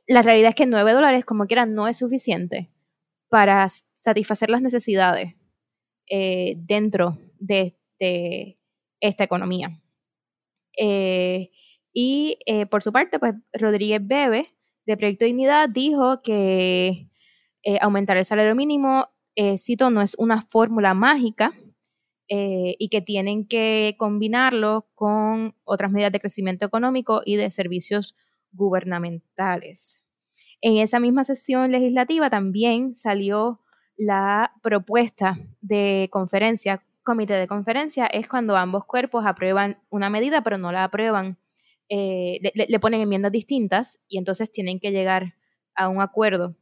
La 0.07 0.23
realidad 0.23 0.51
es 0.51 0.55
que 0.55 0.67
9 0.67 0.93
dólares, 0.93 1.25
como 1.25 1.47
quiera, 1.47 1.67
no 1.67 1.87
es 1.87 1.99
suficiente 1.99 2.71
para 3.29 3.69
satisfacer 3.69 4.49
las 4.49 4.63
necesidades 4.63 5.35
eh, 6.09 6.55
dentro 6.59 7.19
de, 7.39 7.75
esta 9.01 9.25
economía. 9.25 9.81
Eh, 10.79 11.51
y 11.93 12.39
eh, 12.47 12.67
por 12.67 12.83
su 12.83 12.93
parte, 12.93 13.19
pues 13.19 13.35
Rodríguez 13.53 14.01
Bebe, 14.03 14.47
de 14.87 14.97
Proyecto 14.97 15.25
Dignidad, 15.25 15.69
dijo 15.69 16.23
que 16.23 17.09
aumentar 17.83 18.17
el 18.17 18.25
salario 18.25 18.55
mínimo, 18.55 19.09
cito, 19.59 19.91
no 19.91 20.01
es 20.01 20.15
una 20.17 20.41
fórmula 20.41 20.95
mágica 20.95 21.53
y 22.31 22.89
que 22.91 23.01
tienen 23.01 23.47
que 23.47 23.95
combinarlo 23.99 24.87
con 24.95 25.55
otras 25.65 25.91
medidas 25.91 26.13
de 26.13 26.21
crecimiento 26.21 26.67
económico 26.67 27.23
y 27.25 27.37
de 27.37 27.51
servicios 27.51 28.15
gubernamentales. 28.53 30.03
En 30.61 30.79
esa 30.79 30.99
misma 30.99 31.25
sesión 31.25 31.71
legislativa 31.71 32.31
también 32.31 32.97
salió 32.97 33.61
la 33.97 34.53
propuesta 34.63 35.39
de 35.61 36.09
conferencia, 36.11 36.85
comité 37.03 37.35
de 37.35 37.47
conferencia, 37.47 38.07
es 38.07 38.29
cuando 38.29 38.57
ambos 38.57 38.85
cuerpos 38.85 39.25
aprueban 39.27 39.83
una 39.89 40.11
medida, 40.11 40.43
pero 40.43 40.59
no 40.59 40.73
la 40.73 40.85
aprueban, 40.85 41.39
eh, 41.89 42.41
le, 42.55 42.81
ponen 42.81 43.01
enmiendas 43.01 43.33
distintas 43.33 44.01
y 44.09 44.19
entonces 44.19 44.51
tienen 44.51 44.79
que 44.79 44.93
llegar 44.93 45.35
a 45.75 45.89
un 45.89 46.01
acuerdo. 46.01 46.57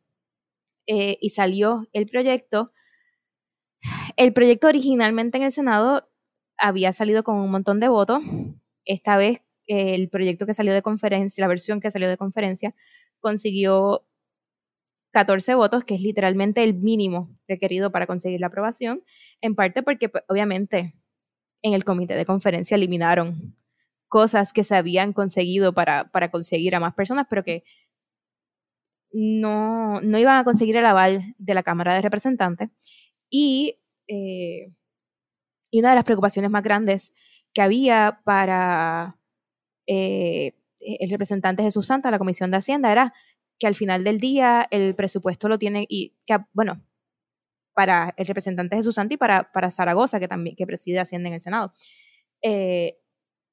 Eh, 0.87 1.19
y 1.21 1.31
salió 1.31 1.89
el 1.93 2.07
proyecto. 2.07 2.73
El 4.16 4.33
proyecto 4.33 4.69
originalmente 4.69 5.38
en 5.38 5.45
el 5.45 5.52
Senado 5.52 6.09
había 6.59 6.93
salido 6.93 7.23
con 7.25 7.37
un 7.37 7.50
montón 7.50 7.81
de 7.81 7.88
votos. 7.88 8.23
Esta 8.85 9.16
vez 9.16 9.43
el 9.66 10.09
proyecto 10.09 10.47
que 10.47 10.55
salió 10.55 10.73
de 10.73 10.83
conferencia, 10.83 11.43
la 11.43 11.49
versión 11.49 11.81
que 11.81 11.90
salió 11.90 12.09
de 12.09 12.16
conferencia, 12.16 12.75
consiguió 13.21 14.07
14 15.12 15.55
votos, 15.55 15.85
que 15.85 15.95
es 15.95 16.00
literalmente 16.00 16.62
el 16.62 16.75
mínimo 16.75 17.31
requerido 17.49 17.90
para 17.90 18.07
conseguir 18.07 18.40
la 18.40 18.49
aprobación, 18.49 19.02
en 19.40 19.55
parte 19.55 19.83
porque 19.83 20.09
pues, 20.09 20.25
obviamente 20.28 20.95
en 21.62 21.73
el 21.73 21.85
comité 21.85 22.14
de 22.14 22.26
conferencia 22.26 22.75
eliminaron 22.75 23.57
cosas 24.09 24.52
que 24.52 24.62
se 24.62 24.76
habían 24.76 25.12
conseguido 25.12 25.73
para, 25.73 26.11
para 26.11 26.31
conseguir 26.31 26.75
a 26.75 26.81
más 26.81 26.95
personas, 26.95 27.26
pero 27.28 27.45
que 27.45 27.64
no, 29.12 30.00
no, 30.00 30.19
iban 30.19 30.38
a 30.38 30.45
conseguir 30.45 30.76
el 30.76 30.87
aval 30.87 31.35
de 31.38 31.55
la 31.55 31.62
Cámara 31.62 31.95
de 31.95 32.02
Representantes. 32.02 32.69
Y, 33.30 33.78
eh, 34.09 34.73
y 35.71 35.80
una 35.80 35.90
de 35.90 35.95
las 35.95 36.04
preocupaciones 36.04 36.50
más 36.50 36.62
grandes 36.62 37.12
que 37.52 37.62
había 37.62 38.21
para 38.25 39.18
eh, 39.87 40.52
el 40.80 41.11
representante 41.11 41.62
Jesús 41.62 41.87
Santa, 41.87 42.11
la 42.11 42.18
Comisión 42.18 42.50
de 42.50 42.59
Hacienda, 42.59 42.92
era 42.92 43.14
que 43.59 43.66
al 43.66 43.75
final 43.75 44.04
del 44.04 44.21
día 44.21 44.66
el 44.71 44.95
presupuesto 44.95 45.49
lo 45.49 45.59
tiene 45.59 45.87
y 45.88 46.14
que, 46.26 46.37
bueno, 46.52 46.85
para 47.75 48.14
el 48.16 48.26
representante 48.26 48.76
Jesús 48.76 48.95
Santi 48.95 49.14
y 49.14 49.18
para, 49.18 49.52
para 49.52 49.71
Zaragoza, 49.71 50.21
que 50.21 50.28
también 50.28 50.56
que 50.56 50.66
preside 50.66 51.00
Hacienda 51.00 51.28
en 51.28 51.35
el 51.35 51.40
Senado, 51.40 51.73
eh, 52.42 52.99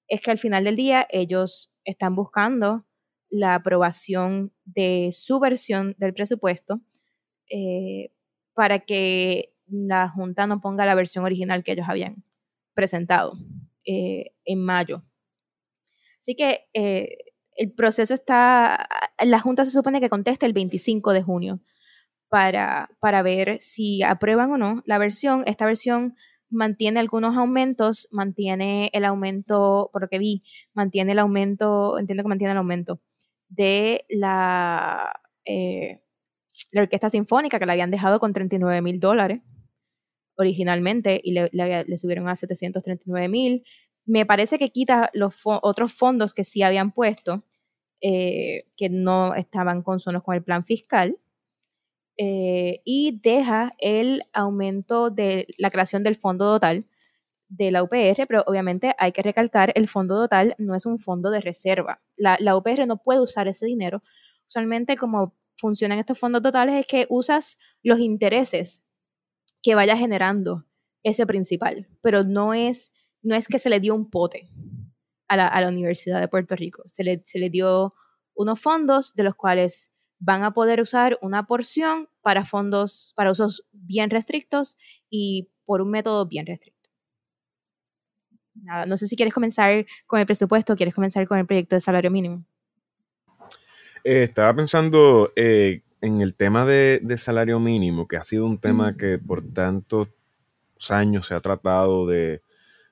es 0.08 0.22
que 0.22 0.32
al 0.32 0.38
final 0.38 0.66
del 0.66 0.76
día 0.76 1.08
ellos 1.10 1.74
están 1.86 2.16
buscando 2.16 2.86
la 3.30 3.56
aprobación 3.56 4.54
de 4.66 5.10
su 5.12 5.40
versión 5.40 5.96
del 5.98 6.14
presupuesto 6.14 6.82
para 8.54 8.80
que 8.80 9.53
la 9.68 10.10
Junta 10.10 10.48
no 10.48 10.62
ponga 10.62 10.86
la 10.86 10.96
versión 10.96 11.26
original 11.26 11.64
que 11.64 11.74
ellos 11.74 11.90
habían 11.90 12.24
presentado 12.74 13.34
eh, 13.86 14.36
en 14.46 14.64
mayo. 14.64 15.04
Así 16.20 16.36
que 16.36 16.68
el 17.56 17.74
proceso 17.74 18.14
está, 18.14 18.88
la 19.24 19.40
Junta 19.40 19.66
se 19.66 19.72
supone 19.72 20.00
que 20.00 20.10
conteste 20.10 20.46
el 20.46 20.54
25 20.54 21.14
de 21.14 21.22
junio 21.22 21.60
para, 22.30 22.90
para 23.00 23.22
ver 23.22 23.58
si 23.60 24.04
aprueban 24.04 24.52
o 24.52 24.58
no 24.58 24.82
la 24.86 24.98
versión. 24.98 25.44
Esta 25.46 25.66
versión 25.66 26.16
mantiene 26.50 27.00
algunos 27.00 27.36
aumentos, 27.38 28.08
mantiene 28.12 28.90
el 28.94 29.06
aumento, 29.06 29.90
por 29.92 30.04
lo 30.04 30.08
que 30.08 30.20
vi, 30.20 30.44
mantiene 30.74 31.12
el 31.12 31.20
aumento, 31.20 32.00
entiendo 32.00 32.24
que 32.24 32.30
mantiene 32.30 32.52
el 32.52 32.58
aumento 32.58 33.02
de 33.50 34.06
la, 34.10 35.14
eh, 35.46 36.02
la 36.72 36.82
Orquesta 36.82 37.10
Sinfónica, 37.10 37.60
que 37.60 37.66
la 37.66 37.74
habían 37.74 37.92
dejado 37.92 38.20
con 38.20 38.34
39 38.34 38.82
mil 38.82 39.00
dólares 39.00 39.42
originalmente 40.36 41.20
y 41.24 41.34
le, 41.34 41.50
le, 41.52 41.98
subieron 41.98 42.28
a 42.28 42.36
739 42.36 43.28
mil 43.30 43.64
me 44.06 44.26
parece 44.26 44.58
que 44.58 44.70
quita 44.70 45.10
los 45.14 45.42
otros 45.46 45.94
fondos 45.94 46.34
que 46.34 46.44
sí 46.44 46.62
habían 46.62 46.92
puesto, 46.92 47.44
eh, 48.02 48.66
que 48.76 48.90
no 48.90 49.34
estaban 49.36 49.82
consonos 49.82 50.24
con 50.24 50.36
el 50.36 50.44
plan 50.44 50.66
fiscal, 50.66 51.18
eh, 52.18 52.82
y 52.86 53.20
deja 53.24 53.74
el 53.80 54.24
aumento 54.34 55.10
de 55.10 55.48
la 55.58 55.72
creación 55.72 56.04
del 56.04 56.16
fondo 56.16 56.46
total 56.46 56.86
de 57.50 57.72
la 57.72 57.84
UPR, 57.84 58.26
pero 58.28 58.44
obviamente 58.46 58.94
hay 58.98 59.12
que 59.12 59.22
recalcar, 59.22 59.72
el 59.76 59.88
fondo 59.88 60.16
total 60.16 60.56
no 60.58 60.76
es 60.76 60.86
un 60.86 61.00
fondo 61.00 61.32
de 61.32 61.42
reserva. 61.42 62.02
La, 62.16 62.56
UPR 62.56 62.86
no 62.88 62.98
puede 62.98 63.22
usar 63.22 63.48
ese 63.48 63.66
dinero. 63.66 64.04
Usualmente 64.48 64.96
como 64.98 65.36
funcionan 65.56 66.00
estos 66.00 66.20
fondos 66.20 66.42
totales 66.42 66.76
es 66.76 66.88
que 66.88 67.06
usas 67.10 67.58
los 67.84 68.00
intereses 68.00 68.83
que 69.64 69.74
vaya 69.74 69.98
generando 69.98 70.66
ese 71.02 71.26
principal, 71.26 71.88
pero 72.02 72.24
no 72.24 72.54
es 72.54 72.92
no 73.24 73.36
es 73.36 73.48
que 73.48 73.58
se 73.58 73.70
le 73.70 73.80
dio 73.80 73.96
un 73.96 74.10
pote 74.10 74.50
a 75.30 75.38
la, 75.38 75.68
Universidad 75.68 76.20
de 76.20 76.28
Puerto 76.28 76.56
Rico, 76.56 76.84
se 76.86 77.04
le, 77.04 77.22
se 77.26 77.40
le 77.40 77.50
dio 77.50 77.96
unos 78.36 78.60
fondos 78.60 79.16
de 79.16 79.24
los 79.24 79.36
cuales 79.36 79.92
van 80.20 80.44
a 80.44 80.54
poder 80.54 80.80
usar 80.80 81.18
una 81.22 81.48
porción 81.48 82.10
para 82.22 82.46
fondos, 82.46 83.14
para 83.16 83.32
usos 83.32 83.66
bien 83.72 84.10
restrictos 84.10 84.78
y 85.10 85.50
por 85.66 85.82
un 85.82 85.90
método 85.90 86.28
bien 86.28 86.46
restricto. 86.46 86.90
no 88.88 88.98
sé 88.98 89.08
si 89.08 89.16
quieres 89.16 89.34
comenzar 89.34 89.86
con 90.06 90.20
el 90.20 90.26
presupuesto 90.26 90.74
o 90.74 90.76
quieres 90.76 90.94
comenzar 90.94 91.28
con 91.28 91.40
el 91.40 91.46
proyecto 91.46 91.76
de 91.76 91.82
salario 91.82 92.12
mínimo. 92.12 92.46
Eh, 94.04 94.24
estaba 94.24 94.54
pensando 94.54 95.32
eh, 95.36 95.82
en 96.04 96.20
el 96.20 96.36
tema 96.36 96.66
de, 96.66 97.02
salario 97.18 97.62
mínimo, 97.62 98.10
que 98.10 98.18
ha 98.18 98.24
sido 98.24 98.46
un 98.46 98.60
tema 98.60 98.98
que 98.98 99.18
por 99.18 99.42
tantos 99.54 100.10
años 100.90 101.28
se 101.28 101.34
ha 101.34 101.40
tratado 101.40 102.06
de, 102.06 102.42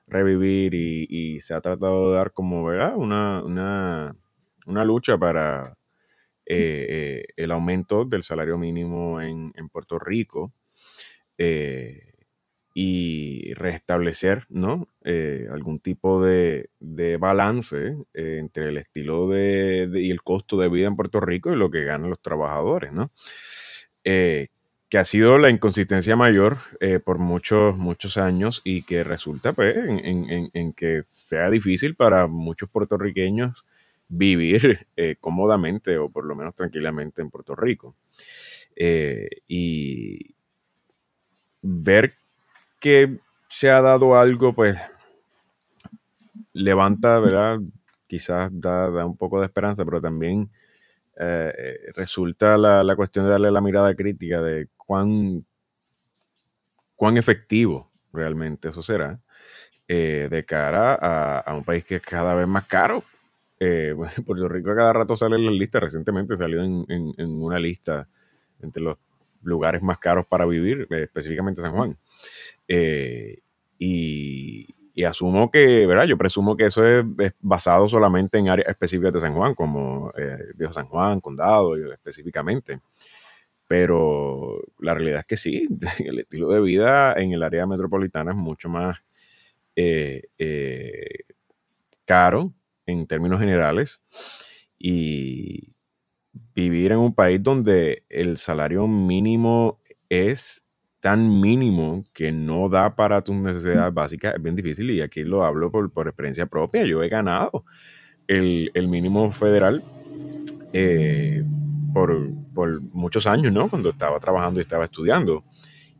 revivir 0.06 0.74
y, 0.74 1.40
se 1.40 1.52
ha 1.52 1.60
tratado 1.60 2.10
de 2.10 2.16
dar 2.16 2.32
como, 2.32 2.64
¿verdad? 2.64 2.94
Una, 2.96 3.42
una, 3.44 4.84
lucha 4.84 5.18
para 5.18 5.76
eh, 6.46 6.86
eh, 6.88 7.24
el 7.36 7.50
aumento 7.50 8.06
del 8.06 8.22
salario 8.22 8.56
mínimo 8.56 9.20
en, 9.20 9.52
Puerto 9.70 9.98
Rico. 9.98 10.52
Eh, 11.36 12.11
y 12.74 13.52
restablecer 13.54 14.46
¿no? 14.48 14.88
Eh, 15.04 15.46
algún 15.52 15.78
tipo 15.80 16.22
de, 16.22 16.70
balance 17.18 17.96
eh, 18.14 18.38
entre 18.38 18.68
el 18.68 18.78
estilo 18.78 19.28
de, 19.28 19.90
y 19.94 20.10
el 20.10 20.22
costo 20.22 20.56
de 20.56 20.68
vida 20.68 20.86
en 20.86 20.96
Puerto 20.96 21.20
Rico 21.20 21.52
y 21.52 21.56
lo 21.56 21.70
que 21.70 21.84
ganan 21.84 22.10
los 22.10 22.20
trabajadores, 22.20 22.92
¿no? 22.92 23.10
Eh, 24.04 24.48
que 24.88 24.98
ha 24.98 25.04
sido 25.04 25.38
la 25.38 25.48
inconsistencia 25.48 26.16
mayor 26.16 26.58
por 27.04 27.18
muchos, 27.18 27.78
muchos 27.78 28.18
años 28.18 28.60
y 28.62 28.82
que 28.82 29.04
resulta 29.04 29.54
pues, 29.54 29.74
en, 29.74 30.72
que 30.74 31.02
sea 31.02 31.48
difícil 31.48 31.94
para 31.94 32.26
muchos 32.26 32.68
puertorriqueños 32.68 33.64
vivir 34.08 34.86
cómodamente 35.20 35.96
o 35.96 36.10
por 36.10 36.26
lo 36.26 36.34
menos 36.34 36.54
tranquilamente 36.54 37.22
en 37.22 37.30
Puerto 37.30 37.56
Rico. 37.56 37.96
y 39.48 40.34
ver 41.62 42.16
que 42.82 43.16
se 43.48 43.70
ha 43.70 43.80
dado 43.80 44.18
algo, 44.18 44.52
pues 44.52 44.76
levanta, 46.52 47.20
¿verdad? 47.20 47.60
Quizás 48.08 48.50
da, 48.52 49.06
un 49.06 49.16
poco 49.16 49.38
de 49.38 49.46
esperanza, 49.46 49.84
pero 49.84 50.00
también 50.00 50.50
eh, 51.16 51.78
resulta 51.96 52.58
la, 52.58 52.96
cuestión 52.96 53.24
de 53.24 53.30
darle 53.30 53.52
la 53.52 53.60
mirada 53.60 53.94
crítica 53.94 54.42
de 54.42 54.68
cuán, 54.76 55.46
cuán 56.96 57.16
efectivo 57.16 57.90
realmente 58.12 58.68
eso 58.70 58.82
será 58.82 59.20
eh, 59.86 60.26
de 60.28 60.44
cara 60.44 60.94
a, 61.40 61.54
un 61.54 61.64
país 61.64 61.84
que 61.84 61.96
es 61.96 62.02
cada 62.02 62.34
vez 62.34 62.48
más 62.48 62.66
caro. 62.66 63.04
Eh, 63.60 63.94
Puerto 64.26 64.48
Rico 64.48 64.72
a 64.72 64.76
cada 64.76 64.92
rato 64.92 65.16
sale 65.16 65.36
en 65.36 65.46
la 65.46 65.52
lista, 65.52 65.78
recientemente 65.78 66.36
salió 66.36 66.64
en, 66.64 66.84
en 66.88 67.42
una 67.42 67.60
lista 67.60 68.08
entre 68.60 68.82
los 68.82 68.98
lugares 69.42 69.82
más 69.82 69.98
caros 69.98 70.26
para 70.26 70.46
vivir, 70.46 70.86
específicamente 70.90 71.62
San 71.62 71.72
Juan. 71.72 71.96
Eh, 72.68 73.40
y, 73.78 74.66
asumo 75.04 75.50
que, 75.50 75.86
¿verdad? 75.86 76.04
Yo 76.04 76.16
presumo 76.16 76.56
que 76.56 76.66
eso 76.66 76.86
es, 76.86 77.04
basado 77.40 77.88
solamente 77.88 78.38
en 78.38 78.48
áreas 78.48 78.68
específicas 78.68 79.12
de 79.12 79.20
San 79.20 79.34
Juan, 79.34 79.54
como 79.54 80.12
eh, 80.16 80.38
Viejo 80.54 80.72
San 80.72 80.86
Juan, 80.86 81.20
Condado, 81.20 81.76
específicamente. 81.92 82.80
Pero 83.66 84.62
la 84.78 84.94
realidad 84.94 85.20
es 85.20 85.26
que 85.26 85.36
sí, 85.36 85.68
el 86.04 86.20
estilo 86.20 86.50
de 86.50 86.60
vida 86.60 87.14
en 87.14 87.32
el 87.32 87.42
área 87.42 87.66
metropolitana 87.66 88.32
es 88.32 88.36
mucho 88.36 88.68
más 88.68 89.02
eh, 89.74 90.22
caro 92.04 92.52
en 92.86 93.06
términos 93.06 93.40
generales. 93.40 94.00
Y 94.78 95.74
vivir 96.54 96.92
en 96.92 96.98
un 96.98 97.14
país 97.14 97.42
donde 97.42 98.04
el 98.08 98.36
salario 98.36 98.86
mínimo 98.86 99.80
es 100.08 100.64
tan 101.00 101.40
mínimo 101.40 102.04
que 102.12 102.30
no 102.30 102.68
da 102.68 102.94
para 102.94 103.22
tus 103.22 103.34
necesidades 103.34 103.92
básicas 103.92 104.34
es 104.36 104.42
bien 104.42 104.54
difícil 104.54 104.88
y 104.92 105.00
aquí 105.00 105.24
lo 105.24 105.44
hablo 105.44 105.70
por, 105.70 106.06
experiencia 106.06 106.46
propia. 106.46 106.84
Yo 106.84 107.02
he 107.02 107.08
ganado 107.08 107.64
el, 108.28 108.70
mínimo 108.88 109.32
federal 109.32 109.82
eh, 110.72 111.44
por, 111.92 112.80
muchos 112.92 113.26
años, 113.26 113.52
¿no? 113.52 113.68
Cuando 113.68 113.90
estaba 113.90 114.20
trabajando 114.20 114.60
y 114.60 114.62
estaba 114.62 114.84
estudiando. 114.84 115.44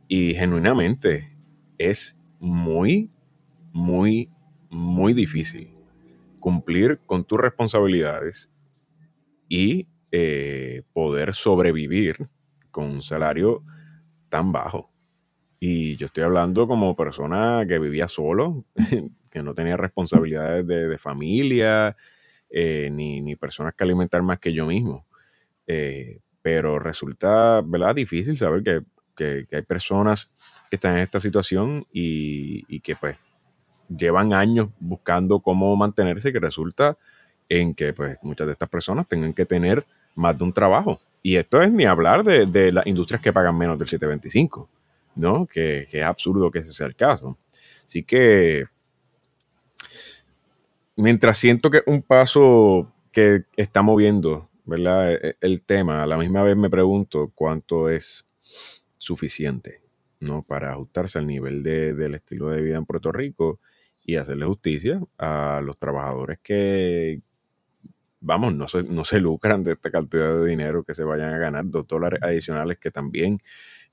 Y 0.07 0.35
genuinamente 0.35 1.35
es 1.77 2.17
muy, 2.39 3.09
muy, 3.73 4.29
muy 4.69 5.13
difícil 5.13 5.69
cumplir 6.39 6.99
con 7.05 7.25
tus 7.25 7.39
responsabilidades 7.39 8.49
y 9.49 9.87
eh, 10.15 10.83
poder 10.93 11.33
sobrevivir 11.33 12.27
con 12.69 12.85
un 12.85 13.01
salario 13.01 13.63
tan 14.29 14.51
bajo. 14.51 14.91
Y 15.59 15.95
yo 15.95 16.05
estoy 16.05 16.23
hablando 16.23 16.67
como 16.67 16.95
persona 16.95 17.65
que 17.67 17.79
vivía 17.79 18.07
solo, 18.07 18.63
que 19.31 19.41
no 19.41 19.55
tenía 19.55 19.75
responsabilidades 19.75 20.67
de, 20.67 20.97
familia, 20.99 21.97
eh, 22.47 22.89
ni, 22.91 23.35
personas 23.37 23.73
que 23.73 23.83
alimentar 23.83 24.21
más 24.21 24.37
que 24.37 24.53
yo 24.53 24.67
mismo. 24.67 25.07
Eh, 25.65 26.19
pero 26.43 26.77
resulta, 26.77 27.61
¿verdad? 27.65 27.95
Difícil 27.95 28.37
saber 28.37 28.61
que, 29.17 29.47
hay 29.51 29.61
personas 29.63 30.29
que 30.69 30.75
están 30.75 30.93
en 30.93 30.99
esta 30.99 31.19
situación 31.19 31.87
y, 31.91 32.79
que 32.81 32.95
pues 32.95 33.17
llevan 33.89 34.31
años 34.31 34.69
buscando 34.79 35.39
cómo 35.39 35.75
mantenerse 35.75 36.29
y 36.29 36.33
que 36.33 36.39
resulta 36.39 36.99
en 37.49 37.73
que 37.73 37.93
pues 37.93 38.19
muchas 38.21 38.45
de 38.45 38.53
estas 38.53 38.69
personas 38.69 39.07
tengan 39.07 39.33
que 39.33 39.47
tener 39.47 39.87
más 40.15 40.37
de 40.37 40.43
un 40.43 40.53
trabajo. 40.53 40.99
Y 41.21 41.37
esto 41.37 41.61
es 41.61 41.71
ni 41.71 41.85
hablar 41.85 42.23
de, 42.23 42.45
de 42.45 42.71
las 42.71 42.85
industrias 42.87 43.21
que 43.21 43.33
pagan 43.33 43.57
menos 43.57 43.79
del 43.79 43.87
725. 43.87 44.69
¿no? 45.15 45.47
Que, 45.47 45.87
es 45.91 46.03
absurdo 46.03 46.51
que 46.51 46.59
ese 46.59 46.73
sea 46.73 46.87
el 46.87 46.95
caso. 46.95 47.37
Así 47.85 48.03
que, 48.03 48.65
mientras 50.95 51.37
siento 51.37 51.69
que 51.69 51.81
un 51.85 52.01
paso 52.01 52.91
que 53.11 53.43
está 53.55 53.81
moviendo, 53.81 54.49
¿verdad? 54.65 55.13
E, 55.13 55.29
e, 55.29 55.35
el 55.41 55.61
tema, 55.61 56.03
a 56.03 56.07
la 56.07 56.17
misma 56.17 56.43
vez 56.43 56.55
me 56.57 56.69
pregunto 56.69 57.31
cuánto 57.35 57.89
es 57.89 58.25
suficiente, 58.97 59.81
¿no? 60.19 60.43
Para 60.43 60.71
ajustarse 60.71 61.19
al 61.19 61.27
nivel 61.27 61.63
del 61.63 62.15
estilo 62.15 62.49
de 62.49 62.61
vida 62.61 62.77
en 62.77 62.85
Puerto 62.85 63.11
Rico 63.11 63.59
y 64.05 64.15
hacerle 64.15 64.45
justicia 64.45 65.01
a 65.17 65.61
los 65.63 65.77
trabajadores 65.77 66.39
que, 66.41 67.21
vamos, 68.23 68.55
no 68.55 68.67
se, 68.67 68.83
no 68.83 69.05
se 69.05 69.19
lucran 69.19 69.63
de 69.63 69.73
esta 69.73 69.91
cantidad 69.91 70.35
de 70.39 70.45
dinero 70.45 70.83
que 70.83 70.93
se 70.93 71.03
vayan 71.03 71.33
a 71.33 71.37
ganar, 71.37 71.65
dos 71.67 71.87
dólares 71.87 72.19
adicionales 72.23 72.79
que 72.79 72.91
también 72.91 73.39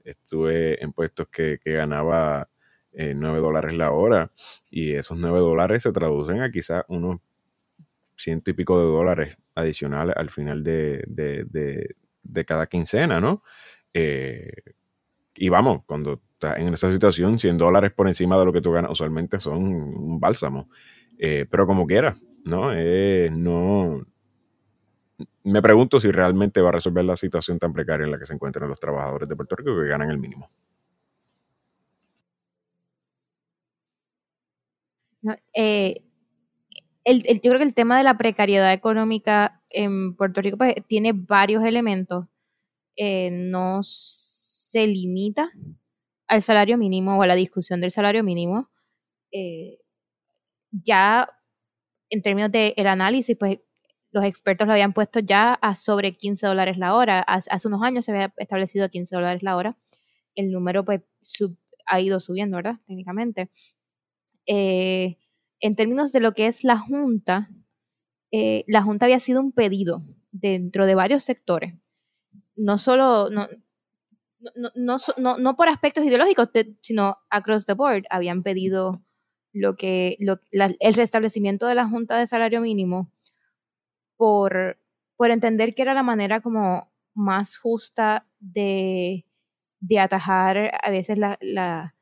estuve 0.05 0.83
en 0.83 0.93
puestos 0.93 1.29
que, 1.29 1.59
ganaba 1.65 2.49
eh, 2.93 3.15
9 3.15 3.39
dólares 3.41 3.73
la 3.75 3.93
hora 3.93 4.33
y 4.71 4.95
esos 4.95 5.19
9 5.19 5.39
dólares 5.39 5.83
se 5.83 5.93
traducen 5.93 6.43
a 6.43 6.51
quizás 6.51 6.85
unos 6.89 7.19
ciento 8.17 8.51
y 8.51 8.55
pico 8.55 8.79
de 8.79 8.87
dólares 8.87 9.39
adicionales 9.55 10.15
al 10.17 10.31
final 10.31 10.63
de, 10.63 11.95
cada 12.47 12.67
quincena, 12.67 13.21
¿no? 13.21 13.43
Eh, 13.95 14.51
y 15.35 15.49
vamos, 15.49 15.83
cuando 15.87 16.21
estás 16.35 16.59
en 16.59 16.69
esa 16.69 16.93
situación, 16.93 17.39
100 17.39 17.59
dólares 17.59 17.93
por 17.93 18.09
encima 18.09 18.39
de 18.39 18.45
lo 18.45 18.53
que 18.53 18.61
tú 18.61 18.73
ganas 18.73 18.91
usualmente 18.91 19.41
son 19.41 19.65
un 19.65 20.21
bálsamo. 20.21 20.69
Eh, 21.19 21.47
pero 21.51 21.67
como 21.67 21.87
quieras, 21.87 22.23
¿no? 22.45 22.73
Eh, 22.75 23.31
no, 23.31 24.07
me 25.45 25.63
pregunto 25.63 26.01
si 26.01 26.11
realmente 26.11 26.61
va 26.61 26.71
a 26.71 26.73
resolver 26.73 27.05
la 27.05 27.17
situación 27.17 27.59
tan 27.59 27.73
precaria 27.73 28.05
en 28.05 28.13
la 28.13 28.19
que 28.19 28.27
se 28.27 28.35
encuentran 28.35 28.69
los 28.69 28.81
trabajadores 28.81 29.29
de 29.29 29.37
Puerto 29.37 29.57
Rico 29.57 29.77
que 29.77 29.89
ganan 29.89 30.11
el 30.11 30.19
mínimo. 30.19 30.49
Eh, 35.55 36.03
yo 37.05 37.51
creo 37.51 37.59
que 37.59 37.65
el 37.65 37.75
tema 37.75 37.99
de 37.99 38.05
la 38.05 38.17
precariedad 38.17 38.73
económica 38.73 39.63
en 39.69 40.17
Puerto 40.17 40.41
Rico 40.41 40.59
pues, 40.59 40.75
tiene 40.87 41.13
varios 41.13 41.65
elementos. 41.65 42.27
Eh, 42.97 43.31
no 43.31 43.81
se 43.83 44.87
limita 44.87 45.51
al 46.29 46.43
salario 46.43 46.79
mínimo 46.79 47.19
o 47.19 47.23
a 47.23 47.27
la 47.27 47.35
discusión 47.35 47.81
del 47.81 47.91
salario 47.91 48.23
mínimo. 48.23 48.71
Eh, 49.33 49.79
ya 50.71 51.29
en 52.11 52.23
términos 52.23 52.51
del 52.53 52.87
análisis, 52.87 53.37
pues 53.39 53.59
los 54.13 54.25
expertos 54.25 54.67
lo 54.67 54.73
habían 54.73 54.93
puesto 54.93 55.21
ya 55.21 55.55
a 55.55 55.75
sobre 55.75 56.13
15 56.13 56.47
dólares 56.47 56.79
la 56.79 56.95
hora. 56.95 57.21
Hace 57.21 57.69
unos 57.69 57.83
años 57.83 58.05
se 58.05 58.13
había 58.13 58.35
establecido 58.39 58.89
15 58.89 59.15
dólares 59.15 59.43
la 59.43 59.57
hora. 59.57 59.77
El 60.35 60.51
número 60.51 60.85
pues 60.85 61.03
ha 61.87 62.01
ido 62.01 62.21
subiendo, 62.21 62.57
¿verdad? 62.57 62.77
Técnicamente. 62.87 63.51
Eh, 64.47 65.19
en 65.61 65.77
términos 65.77 66.13
de 66.13 66.21
lo 66.21 66.33
que 66.33 66.47
es 66.47 66.65
la 66.65 66.79
Junta, 66.79 67.51
eh, 68.33 68.65
la 68.67 68.83
Junta 68.83 69.07
había 69.07 69.21
sido 69.21 69.41
un 69.41 69.53
pedido 69.53 70.03
dentro 70.33 70.87
de 70.87 70.95
varios 70.95 71.23
sectores. 71.23 71.75
No 72.57 72.79
solo, 72.79 73.29
no, 73.31 73.47
no, 74.75 75.39
no, 75.39 75.57
por 75.57 75.69
aspectos 75.69 76.05
ideológicos, 76.05 76.49
sino 76.81 77.19
across 77.29 77.67
the 77.67 77.75
board. 77.75 78.05
Habían 78.11 78.43
pedido 78.43 79.05
lo 79.53 79.77
que, 79.77 80.17
el 80.51 80.95
restablecimiento 80.95 81.67
de 81.67 81.75
la 81.75 81.89
Junta 81.89 82.19
de 82.19 82.27
Salario 82.27 82.61
Mínimo 82.61 83.13
por, 84.21 84.79
por 85.17 85.31
entender 85.31 85.73
que 85.73 85.81
era 85.81 85.95
la 85.95 86.03
manera 86.03 86.43
como 86.43 86.93
más 87.15 87.57
justa 87.57 88.27
de, 88.39 89.25
de 89.81 89.99
atajar 89.99 90.73
a 90.83 90.91
veces 90.91 91.17
la, 91.17 91.39
la, 91.41 91.95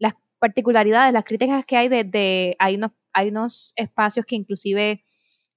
las 0.00 0.14
particularidades, 0.40 1.12
las 1.12 1.22
críticas 1.22 1.64
que 1.64 1.76
hay 1.76 1.88
de, 1.88 2.02
de 2.02 2.56
hay, 2.58 2.74
unos, 2.74 2.90
hay 3.12 3.28
unos 3.28 3.72
espacios 3.76 4.26
que 4.26 4.34
inclusive 4.34 5.04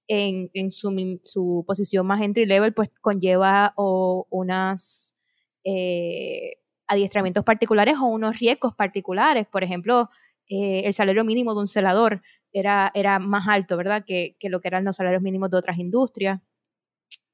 en, 0.08 0.52
en 0.54 0.72
su, 0.72 1.20
su, 1.24 1.64
posición 1.66 2.06
más 2.06 2.22
entry 2.22 2.46
level 2.46 2.76
pues 2.76 2.92
conlleva 3.02 3.74
o 3.76 4.28
unas 4.30 5.16
eh, 5.64 6.58
adiestramientos 6.86 7.44
particulares 7.44 7.96
o 8.00 8.06
unos 8.06 8.38
riesgos 8.38 8.76
particulares, 8.76 9.48
por 9.48 9.64
ejemplo, 9.64 10.12
eh, 10.48 10.84
el 10.86 10.94
salario 10.94 11.24
mínimo 11.24 11.56
de 11.56 11.62
un 11.62 11.68
celador 11.68 12.22
era, 12.54 12.92
era 12.94 13.20
más 13.20 13.48
alto, 13.48 13.78
¿verdad? 13.78 14.04
Que, 14.06 14.36
que, 14.40 14.50
lo 14.50 14.62
que 14.62 14.68
eran 14.70 14.86
los 14.86 14.96
salarios 14.96 15.22
mínimos 15.22 15.50
de 15.50 15.58
otras 15.58 15.78
industrias. 15.78 16.42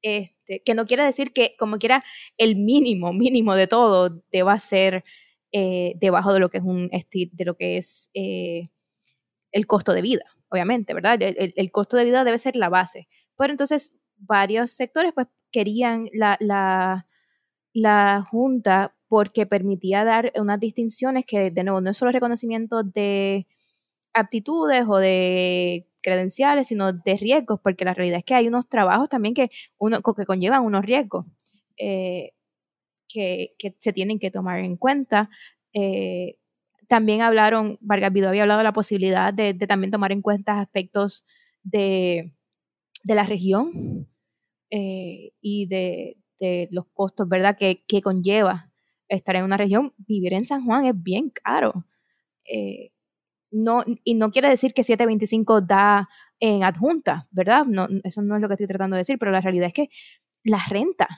Este, 0.02 0.62
que 0.62 0.74
no 0.74 0.84
quiere 0.84 1.04
decir 1.04 1.32
que, 1.32 1.56
como 1.58 1.78
quiera, 1.78 2.04
el 2.36 2.56
mínimo, 2.56 3.12
mínimo 3.12 3.54
de 3.54 3.66
todo 3.66 4.22
deba 4.30 4.58
ser 4.58 5.04
eh, 5.52 5.94
debajo 6.00 6.34
de 6.34 6.40
lo 6.40 6.50
que 6.50 6.58
es 6.58 6.64
un 6.64 6.90
de 6.90 7.44
lo 7.44 7.56
que 7.56 7.76
es 7.76 8.10
eh, 8.12 8.70
el 9.52 9.66
costo 9.66 9.92
de 9.92 10.02
vida, 10.02 10.24
obviamente, 10.48 10.94
¿verdad? 10.94 11.18
El, 11.22 11.70
costo 11.70 11.96
de 11.96 12.04
vida 12.04 12.24
debe 12.24 12.38
ser 12.38 12.56
la 12.56 12.68
base. 12.68 13.08
Pero 13.38 13.52
entonces 13.52 13.94
varios 14.16 14.72
sectores 14.72 15.12
pues 15.14 15.28
querían 15.52 16.08
la, 16.12 16.36
la, 16.40 17.06
la 17.72 18.26
Junta 18.28 18.96
porque 19.08 19.46
permitía 19.46 20.04
dar 20.04 20.32
unas 20.36 20.58
distinciones 20.58 21.24
que, 21.24 21.52
de 21.52 21.64
nuevo, 21.64 21.80
no 21.80 21.90
es 21.90 21.96
solo 21.96 22.10
reconocimiento 22.10 22.82
de 22.82 23.46
aptitudes 24.14 24.84
o 24.88 24.96
de 24.96 25.86
credenciales, 26.02 26.68
sino 26.68 26.92
de 26.92 27.16
riesgos, 27.16 27.60
porque 27.62 27.84
la 27.84 27.94
realidad 27.94 28.18
es 28.18 28.24
que 28.24 28.34
hay 28.34 28.48
unos 28.48 28.68
trabajos 28.68 29.08
también 29.08 29.34
que, 29.34 29.50
uno, 29.78 30.00
que 30.02 30.26
conllevan 30.26 30.64
unos 30.64 30.84
riesgos 30.84 31.26
eh, 31.76 32.32
que, 33.08 33.54
se 33.78 33.92
tienen 33.92 34.18
que 34.18 34.30
tomar 34.30 34.60
en 34.60 34.76
cuenta. 34.76 35.30
Eh, 35.72 36.38
también 36.88 37.22
hablaron, 37.22 37.78
Vargas 37.80 38.12
Vidó 38.12 38.28
había 38.28 38.42
hablado 38.42 38.58
de 38.58 38.64
la 38.64 38.72
posibilidad 38.72 39.32
de, 39.32 39.54
también 39.54 39.90
tomar 39.90 40.12
en 40.12 40.22
cuenta 40.22 40.60
aspectos 40.60 41.24
de, 41.62 42.32
de 43.04 43.14
la 43.14 43.24
región 43.24 44.08
eh, 44.70 45.32
y 45.40 45.66
de, 45.66 46.16
los 46.70 46.86
costos, 46.92 47.26
¿verdad?, 47.28 47.56
que, 47.56 48.02
conlleva 48.02 48.70
estar 49.08 49.36
en 49.36 49.44
una 49.44 49.56
región. 49.56 49.94
Vivir 49.96 50.34
en 50.34 50.44
San 50.44 50.64
Juan 50.64 50.84
es 50.84 51.02
bien 51.02 51.30
caro. 51.30 51.86
Eh, 52.44 52.90
no, 53.54 53.84
y 54.02 54.14
no 54.14 54.30
quiere 54.30 54.48
decir 54.48 54.74
que 54.74 54.82
725 54.82 55.60
da 55.60 56.08
en 56.40 56.64
adjunta, 56.64 57.28
¿verdad? 57.30 57.64
No, 57.66 57.86
eso 58.02 58.20
no 58.20 58.34
es 58.34 58.42
lo 58.42 58.48
que 58.48 58.54
estoy 58.54 58.66
tratando 58.66 58.96
de 58.96 59.00
decir, 59.00 59.16
pero 59.16 59.30
la 59.30 59.40
realidad 59.40 59.68
es 59.68 59.72
que 59.72 59.90
la 60.42 60.60
renta, 60.68 61.08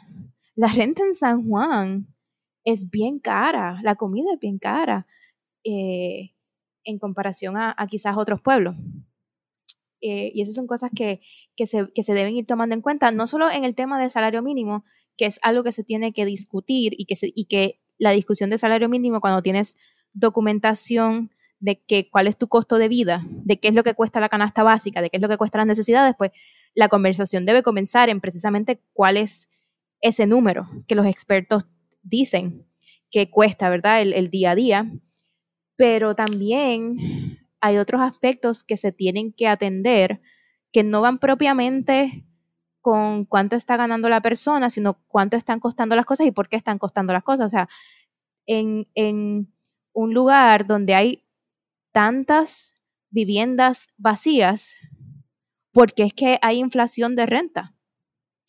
la 0.55 0.69
renta 0.69 1.03
en 1.03 1.15
San 1.15 1.49
Juan 1.49 2.15
es 2.63 2.91
bien 2.91 3.21
cara, 3.21 3.81
la 3.83 3.95
comida 3.95 4.35
es 4.35 4.39
bien 4.39 4.59
cara 4.59 5.07
eh, 5.65 6.35
en 6.85 6.99
comparación 6.99 7.57
a, 7.57 7.75
quizás 7.89 8.19
otros 8.19 8.43
pueblos. 8.43 8.77
Eh, 10.03 10.31
y 10.35 10.43
esas 10.43 10.55
son 10.55 10.67
cosas 10.67 10.91
que, 10.95 11.23
se, 11.65 11.91
que 11.95 12.03
se 12.03 12.13
deben 12.13 12.37
ir 12.37 12.45
tomando 12.45 12.75
en 12.75 12.83
cuenta, 12.83 13.11
no 13.13 13.27
solo 13.27 13.51
en 13.51 13.65
el 13.65 13.75
tema 13.75 13.99
del 13.99 14.11
salario 14.11 14.43
mínimo, 14.43 14.85
que 15.17 15.25
es 15.25 15.39
algo 15.41 15.65
que 15.65 15.73
se 15.73 15.85
tiene 15.85 16.13
que 16.13 16.27
discutir 16.27 16.93
y 16.99 17.07
que, 17.07 17.17
y 17.23 17.47
que 17.47 17.81
la 17.97 18.11
discusión 18.11 18.51
de 18.51 18.59
salario 18.59 18.91
mínimo 18.91 19.23
cuando 19.23 19.41
tienes 19.41 19.75
documentación 20.13 21.31
de 21.59 21.83
que 21.83 22.11
cuál 22.11 22.27
es 22.27 22.37
tu 22.37 22.49
costo 22.49 22.79
de 22.79 22.89
vida, 22.89 23.25
de 23.29 23.59
qué 23.59 23.69
es 23.69 23.75
lo 23.75 23.83
que 23.83 23.95
cuesta 23.95 24.21
la 24.21 24.29
canasta 24.29 24.63
básica, 24.63 25.01
de 25.01 25.11
qué 25.11 25.17
es 25.17 25.23
lo 25.23 25.29
que 25.29 25.39
cuesta 25.39 25.59
las 25.59 25.67
necesidades, 25.67 26.15
pues 26.17 26.31
la 26.75 26.89
conversación 26.89 27.47
debe 27.47 27.63
comenzar 27.63 28.09
en 28.11 28.21
precisamente 28.21 28.81
cuál 28.93 29.17
es 29.17 29.49
ese 30.01 30.27
número 30.27 30.69
que 30.87 30.95
los 30.95 31.07
expertos 31.07 31.67
dicen 32.03 32.67
que 33.11 33.31
cuesta, 33.31 33.71
¿verdad? 33.71 34.01
El, 34.03 34.13
el 34.13 34.31
día 34.31 34.51
a 34.51 34.55
día. 34.55 34.87
Pero 35.77 36.15
también 36.15 37.39
hay 37.61 37.79
otros 37.79 38.03
aspectos 38.03 38.65
que 38.65 38.77
se 38.77 38.93
tienen 38.93 39.33
que 39.33 39.49
atender 39.49 40.21
que 40.73 40.83
no 40.83 41.01
van 41.01 41.19
propiamente 41.19 42.25
con 42.83 43.25
cuánto 43.25 43.57
está 43.57 43.77
ganando 43.77 44.09
la 44.09 44.21
persona, 44.21 44.71
sino 44.71 45.03
cuánto 45.09 45.37
están 45.37 45.59
costando 45.59 45.97
las 45.97 46.07
cosas 46.07 46.27
y 46.27 46.31
por 46.31 46.49
qué 46.49 46.57
están 46.57 46.79
costando 46.79 47.13
las 47.13 47.25
cosas. 47.25 47.47
O 47.47 47.49
sea, 47.49 47.69
en, 48.47 48.87
en 48.95 49.53
un 49.93 50.15
lugar 50.15 50.67
donde 50.67 50.95
hay 50.95 51.26
tantas 51.97 52.75
viviendas 53.09 53.87
vacías 53.97 54.77
porque 55.73 56.03
es 56.03 56.13
que 56.13 56.39
hay 56.43 56.59
inflación 56.59 57.17
de 57.17 57.25
renta. 57.25 57.75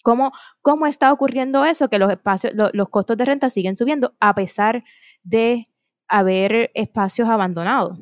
¿Cómo, 0.04 0.34
cómo 0.62 0.86
está 0.86 1.14
ocurriendo 1.14 1.64
eso? 1.64 1.88
Que 1.88 1.98
los 1.98 2.12
espacios, 2.12 2.52
los 2.74 2.90
costos 2.90 3.16
de 3.16 3.24
renta 3.24 3.50
siguen 3.50 3.78
subiendo 3.78 4.18
a 4.20 4.36
pesar 4.36 4.84
de 5.24 5.70
haber 6.10 6.72
espacios 6.74 7.30
abandonados. 7.30 7.98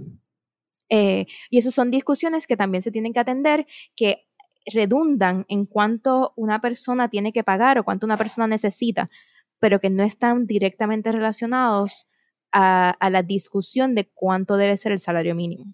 Eh, 0.90 1.28
y 1.52 1.60
esas 1.60 1.76
son 1.76 1.92
discusiones 1.92 2.48
que 2.48 2.58
también 2.58 2.82
se 2.82 2.90
tienen 2.90 3.14
que 3.14 3.20
atender, 3.20 3.68
que 3.96 4.28
redundan 4.66 5.46
en 5.48 5.68
cuánto 5.68 6.34
una 6.36 6.60
persona 6.60 7.08
tiene 7.08 7.32
que 7.32 7.44
pagar 7.44 7.78
o 7.78 7.84
cuánto 7.84 8.08
una 8.08 8.18
persona 8.18 8.48
necesita, 8.48 9.12
pero 9.60 9.80
que 9.80 9.92
no 9.92 10.02
están 10.02 10.48
directamente 10.48 11.12
relacionados 11.12 12.10
a, 12.58 13.10
la 13.10 13.22
discusión 13.22 13.96
de 13.96 14.10
cuánto 14.14 14.56
debe 14.56 14.78
ser 14.78 14.94
el 14.94 15.00
salario 15.00 15.36
mínimo. 15.36 15.74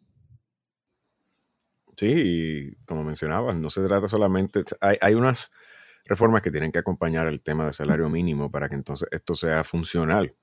Sí, 1.95 2.07
y 2.07 2.75
como 2.85 3.03
mencionabas, 3.03 3.55
no 3.55 3.69
se 3.69 3.85
trata 3.85 4.07
solamente, 4.07 4.63
hay, 4.79 4.97
hay, 4.99 5.13
unas 5.13 5.51
reformas 6.05 6.41
que 6.41 6.49
tienen 6.49 6.71
que 6.71 6.79
acompañar 6.79 7.27
el 7.27 7.41
tema 7.41 7.65
del 7.65 7.73
salario 7.73 8.09
mínimo 8.09 8.49
para 8.49 8.67
que 8.67 8.73
entonces 8.73 9.07
esto 9.11 9.35
sea 9.35 9.63
funcional, 9.63 10.33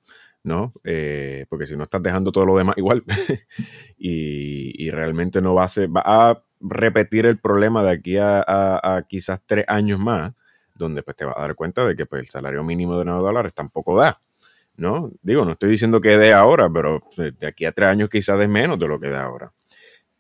¿no? 0.45 0.73
Eh, 0.85 1.47
porque 1.49 1.67
si 1.67 1.77
no 1.77 1.83
estás 1.83 2.03
dejando 2.03 2.31
todo 2.31 2.47
lo 2.47 2.57
demás 2.57 2.79
igual 2.79 3.03
y, 3.99 4.89
realmente 4.91 5.43
no 5.43 5.55
va 5.55 5.65
a 5.65 5.69
ser, 5.69 5.89
va 5.89 6.03
a 6.05 6.45
repetir 6.61 7.27
el 7.27 7.39
problema 7.39 7.83
de 7.83 7.91
aquí 7.91 8.17
a, 8.17 9.05
quizás 9.09 9.43
tres 9.45 9.65
años 9.67 9.99
más, 9.99 10.33
donde 10.77 11.03
pues 11.03 11.17
te 11.17 11.25
vas 11.25 11.37
a 11.37 11.41
dar 11.41 11.57
cuenta 11.57 11.85
de 11.85 11.97
que 11.97 12.07
pues, 12.07 12.21
el 12.21 12.29
salario 12.29 12.63
mínimo 12.63 12.97
de 12.97 13.05
9 13.05 13.21
dólares 13.21 13.53
tampoco 13.53 13.99
da. 13.99 14.21
¿No? 14.79 15.11
Digo, 15.23 15.45
no 15.45 15.53
estoy 15.53 15.71
diciendo 15.71 16.01
que 16.01 16.17
dé 16.17 16.33
ahora, 16.33 16.71
pero 16.73 17.03
de 17.17 17.47
aquí 17.47 17.67
a 17.67 17.73
tres 17.73 17.89
años 17.89 18.09
quizás 18.09 18.39
de 18.39 18.49
menos 18.49 18.79
de 18.79 18.89
lo 18.89 18.99
que 18.99 19.11
da 19.11 19.25
ahora. 19.25 19.53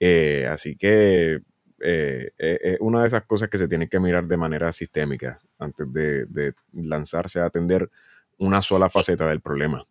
Eh, 0.00 0.46
así 0.50 0.76
que 0.76 1.40
eh, 1.80 2.30
eh, 2.38 2.58
es 2.62 2.76
una 2.80 3.02
de 3.02 3.06
esas 3.06 3.24
cosas 3.24 3.48
que 3.48 3.58
se 3.58 3.68
tiene 3.68 3.88
que 3.88 4.00
mirar 4.00 4.26
de 4.26 4.36
manera 4.36 4.70
sistémica 4.72 5.40
antes 5.58 5.86
de, 5.92 6.54
lanzarse 6.72 7.40
a 7.40 7.46
atender 7.46 7.88
una 8.36 8.60
sola 8.60 8.90
faceta 8.90 9.28
del 9.28 9.40
problema. 9.40 9.84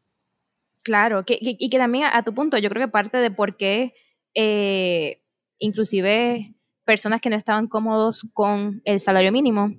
Claro, 0.84 1.23
y 1.27 1.69
que 1.69 1.77
también 1.77 2.06
a, 2.12 2.23
tu 2.23 2.34
punto, 2.34 2.58
yo 2.58 2.69
creo 2.69 2.86
que 2.86 2.91
parte 2.91 3.17
de 3.17 3.32
por 3.32 3.58
qué 3.58 3.93
inclusive 5.60 6.56
personas 6.86 7.19
que 7.19 7.30
no 7.30 7.36
estaban 7.36 7.67
cómodos 7.67 8.27
con 8.34 8.82
el 8.86 8.99
salario 8.99 9.32
mínimo, 9.32 9.75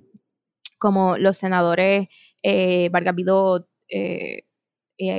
como 0.77 1.17
los 1.17 1.37
senadores 1.37 2.07
Vargas 2.91 3.15
Vidot, 3.15 3.69
eh, 3.89 4.43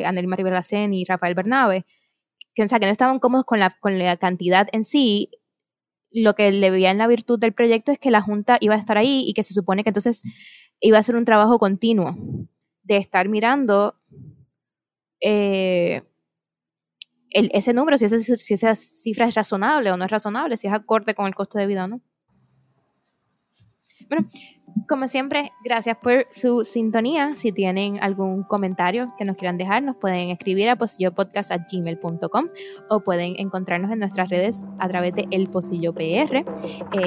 Anelma 0.04 0.36
Rivera 0.36 0.60
y 0.70 1.04
Rafael 1.04 1.34
Bernabe, 1.34 1.86
que, 2.54 2.62
o 2.62 2.68
sea, 2.68 2.78
que 2.78 2.86
no 2.86 2.92
estaban 2.92 3.18
cómodos 3.18 3.44
con 3.44 3.60
la, 3.60 3.70
con 3.80 3.98
la 3.98 4.16
cantidad 4.16 4.68
en 4.72 4.84
sí, 4.84 5.30
lo 6.10 6.34
que 6.34 6.50
le 6.52 6.70
veía 6.70 6.90
en 6.90 6.98
la 6.98 7.06
virtud 7.06 7.38
del 7.38 7.52
proyecto 7.52 7.92
es 7.92 7.98
que 7.98 8.10
la 8.10 8.20
Junta 8.20 8.58
iba 8.60 8.74
a 8.74 8.78
estar 8.78 8.98
ahí 8.98 9.24
y 9.26 9.34
que 9.34 9.42
se 9.42 9.54
supone 9.54 9.84
que 9.84 9.90
entonces 9.90 10.22
iba 10.80 10.98
a 10.98 11.02
ser 11.02 11.16
un 11.16 11.24
trabajo 11.24 11.58
continuo 11.58 12.16
de 12.82 12.96
estar 12.96 13.28
mirando 13.28 13.94
eh, 15.20 16.02
ese 17.30 17.72
número, 17.72 17.96
si, 17.96 18.08
si 18.08 18.54
esa 18.54 18.74
cifra 18.74 19.26
es 19.28 19.34
razonable 19.34 19.92
o 19.92 19.96
no 19.96 20.04
es 20.04 20.10
razonable, 20.10 20.56
si 20.56 20.66
es 20.66 20.72
acorde 20.72 21.14
con 21.14 21.26
el 21.26 21.34
costo 21.34 21.58
de 21.58 21.66
vida 21.66 21.84
o 21.84 21.88
no. 21.88 22.00
Bueno, 24.10 24.28
como 24.88 25.08
siempre, 25.08 25.52
gracias 25.64 25.96
por 25.96 26.26
su 26.32 26.64
sintonía. 26.64 27.36
Si 27.36 27.52
tienen 27.52 28.02
algún 28.02 28.42
comentario 28.42 29.14
que 29.16 29.24
nos 29.24 29.36
quieran 29.36 29.56
dejar, 29.56 29.82
nos 29.82 29.96
pueden 29.96 30.30
escribir 30.30 30.68
a 30.68 30.76
posillopodcast.gmail.com 30.76 32.48
o 32.88 33.00
pueden 33.00 33.34
encontrarnos 33.38 33.90
en 33.92 34.00
nuestras 34.00 34.28
redes 34.28 34.66
a 34.78 34.88
través 34.88 35.14
de 35.14 35.26
El 35.30 35.48
Posillo 35.48 35.94
PR. 35.94 36.36
Eh, 36.38 36.42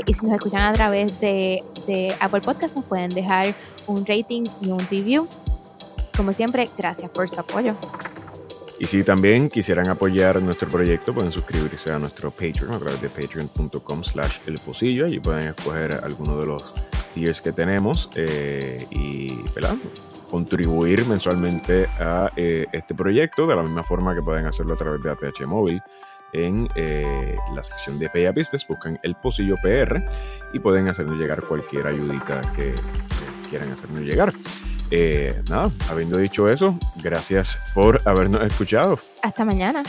y 0.06 0.14
si 0.14 0.26
nos 0.26 0.36
escuchan 0.36 0.62
a 0.62 0.74
través 0.74 1.20
de, 1.20 1.62
de 1.86 2.16
Apple 2.20 2.42
Podcast, 2.42 2.76
nos 2.76 2.86
pueden 2.86 3.12
dejar 3.12 3.54
un 3.88 4.06
rating 4.06 4.44
y 4.62 4.72
un 4.72 4.80
review. 4.80 5.28
Como 6.16 6.32
siempre, 6.32 6.70
gracias 6.78 7.12
por 7.12 7.30
su 7.30 7.42
apoyo. 7.42 7.76
Y 8.80 8.86
si 8.86 9.04
también 9.04 9.50
quisieran 9.50 9.88
apoyar 9.88 10.42
nuestro 10.42 10.68
proyecto, 10.68 11.14
pueden 11.14 11.32
suscribirse 11.32 11.92
a 11.92 12.00
nuestro 12.00 12.32
Patreon 12.32 12.74
a 12.74 12.80
través 12.80 13.02
de 13.02 13.10
patreon.com 13.10 14.04
slash 14.04 14.40
el 14.48 14.60
pocillo. 14.60 15.06
Allí 15.06 15.20
pueden 15.20 15.44
escoger 15.44 15.94
alguno 16.04 16.38
de 16.40 16.46
los 16.46 16.74
tiers 17.14 17.42
que 17.42 17.52
tenemos 17.52 18.10
eh, 18.16 18.78
y 18.90 19.38
contribuir 20.30 21.06
mensualmente 21.06 21.86
a 22.00 22.32
eh, 22.36 22.66
este 22.74 22.96
proyecto 22.96 23.46
de 23.46 23.56
la 23.56 23.62
misma 23.62 23.84
forma 23.84 24.16
que 24.16 24.22
pueden 24.22 24.48
hacerlo 24.48 24.74
a 24.74 24.78
través 24.78 25.02
de 25.04 25.12
ATH 25.12 25.46
Móvil 25.46 25.82
en 26.34 26.68
eh, 26.76 27.38
la 27.54 27.64
sección 27.64 28.00
de 28.00 28.10
Pay 28.10 28.28
Business, 28.30 28.68
buscan 28.68 29.00
el 29.04 29.16
Pocillo 29.16 29.56
PR 29.62 30.04
y 30.52 30.60
pueden 30.60 30.88
hacernos 30.90 31.18
llegar 31.18 31.44
cualquier 31.44 31.88
ayudita 31.88 32.42
que, 32.56 32.74
quieran 33.50 33.72
hacernos 33.72 34.02
llegar. 34.02 34.34
Nada, 35.50 35.72
habiendo 35.90 36.18
dicho 36.18 36.50
eso, 36.50 36.78
gracias 37.02 37.58
por 37.74 38.02
habernos 38.06 38.42
escuchado. 38.42 39.00
Hasta 39.22 39.46
mañana. 39.46 39.84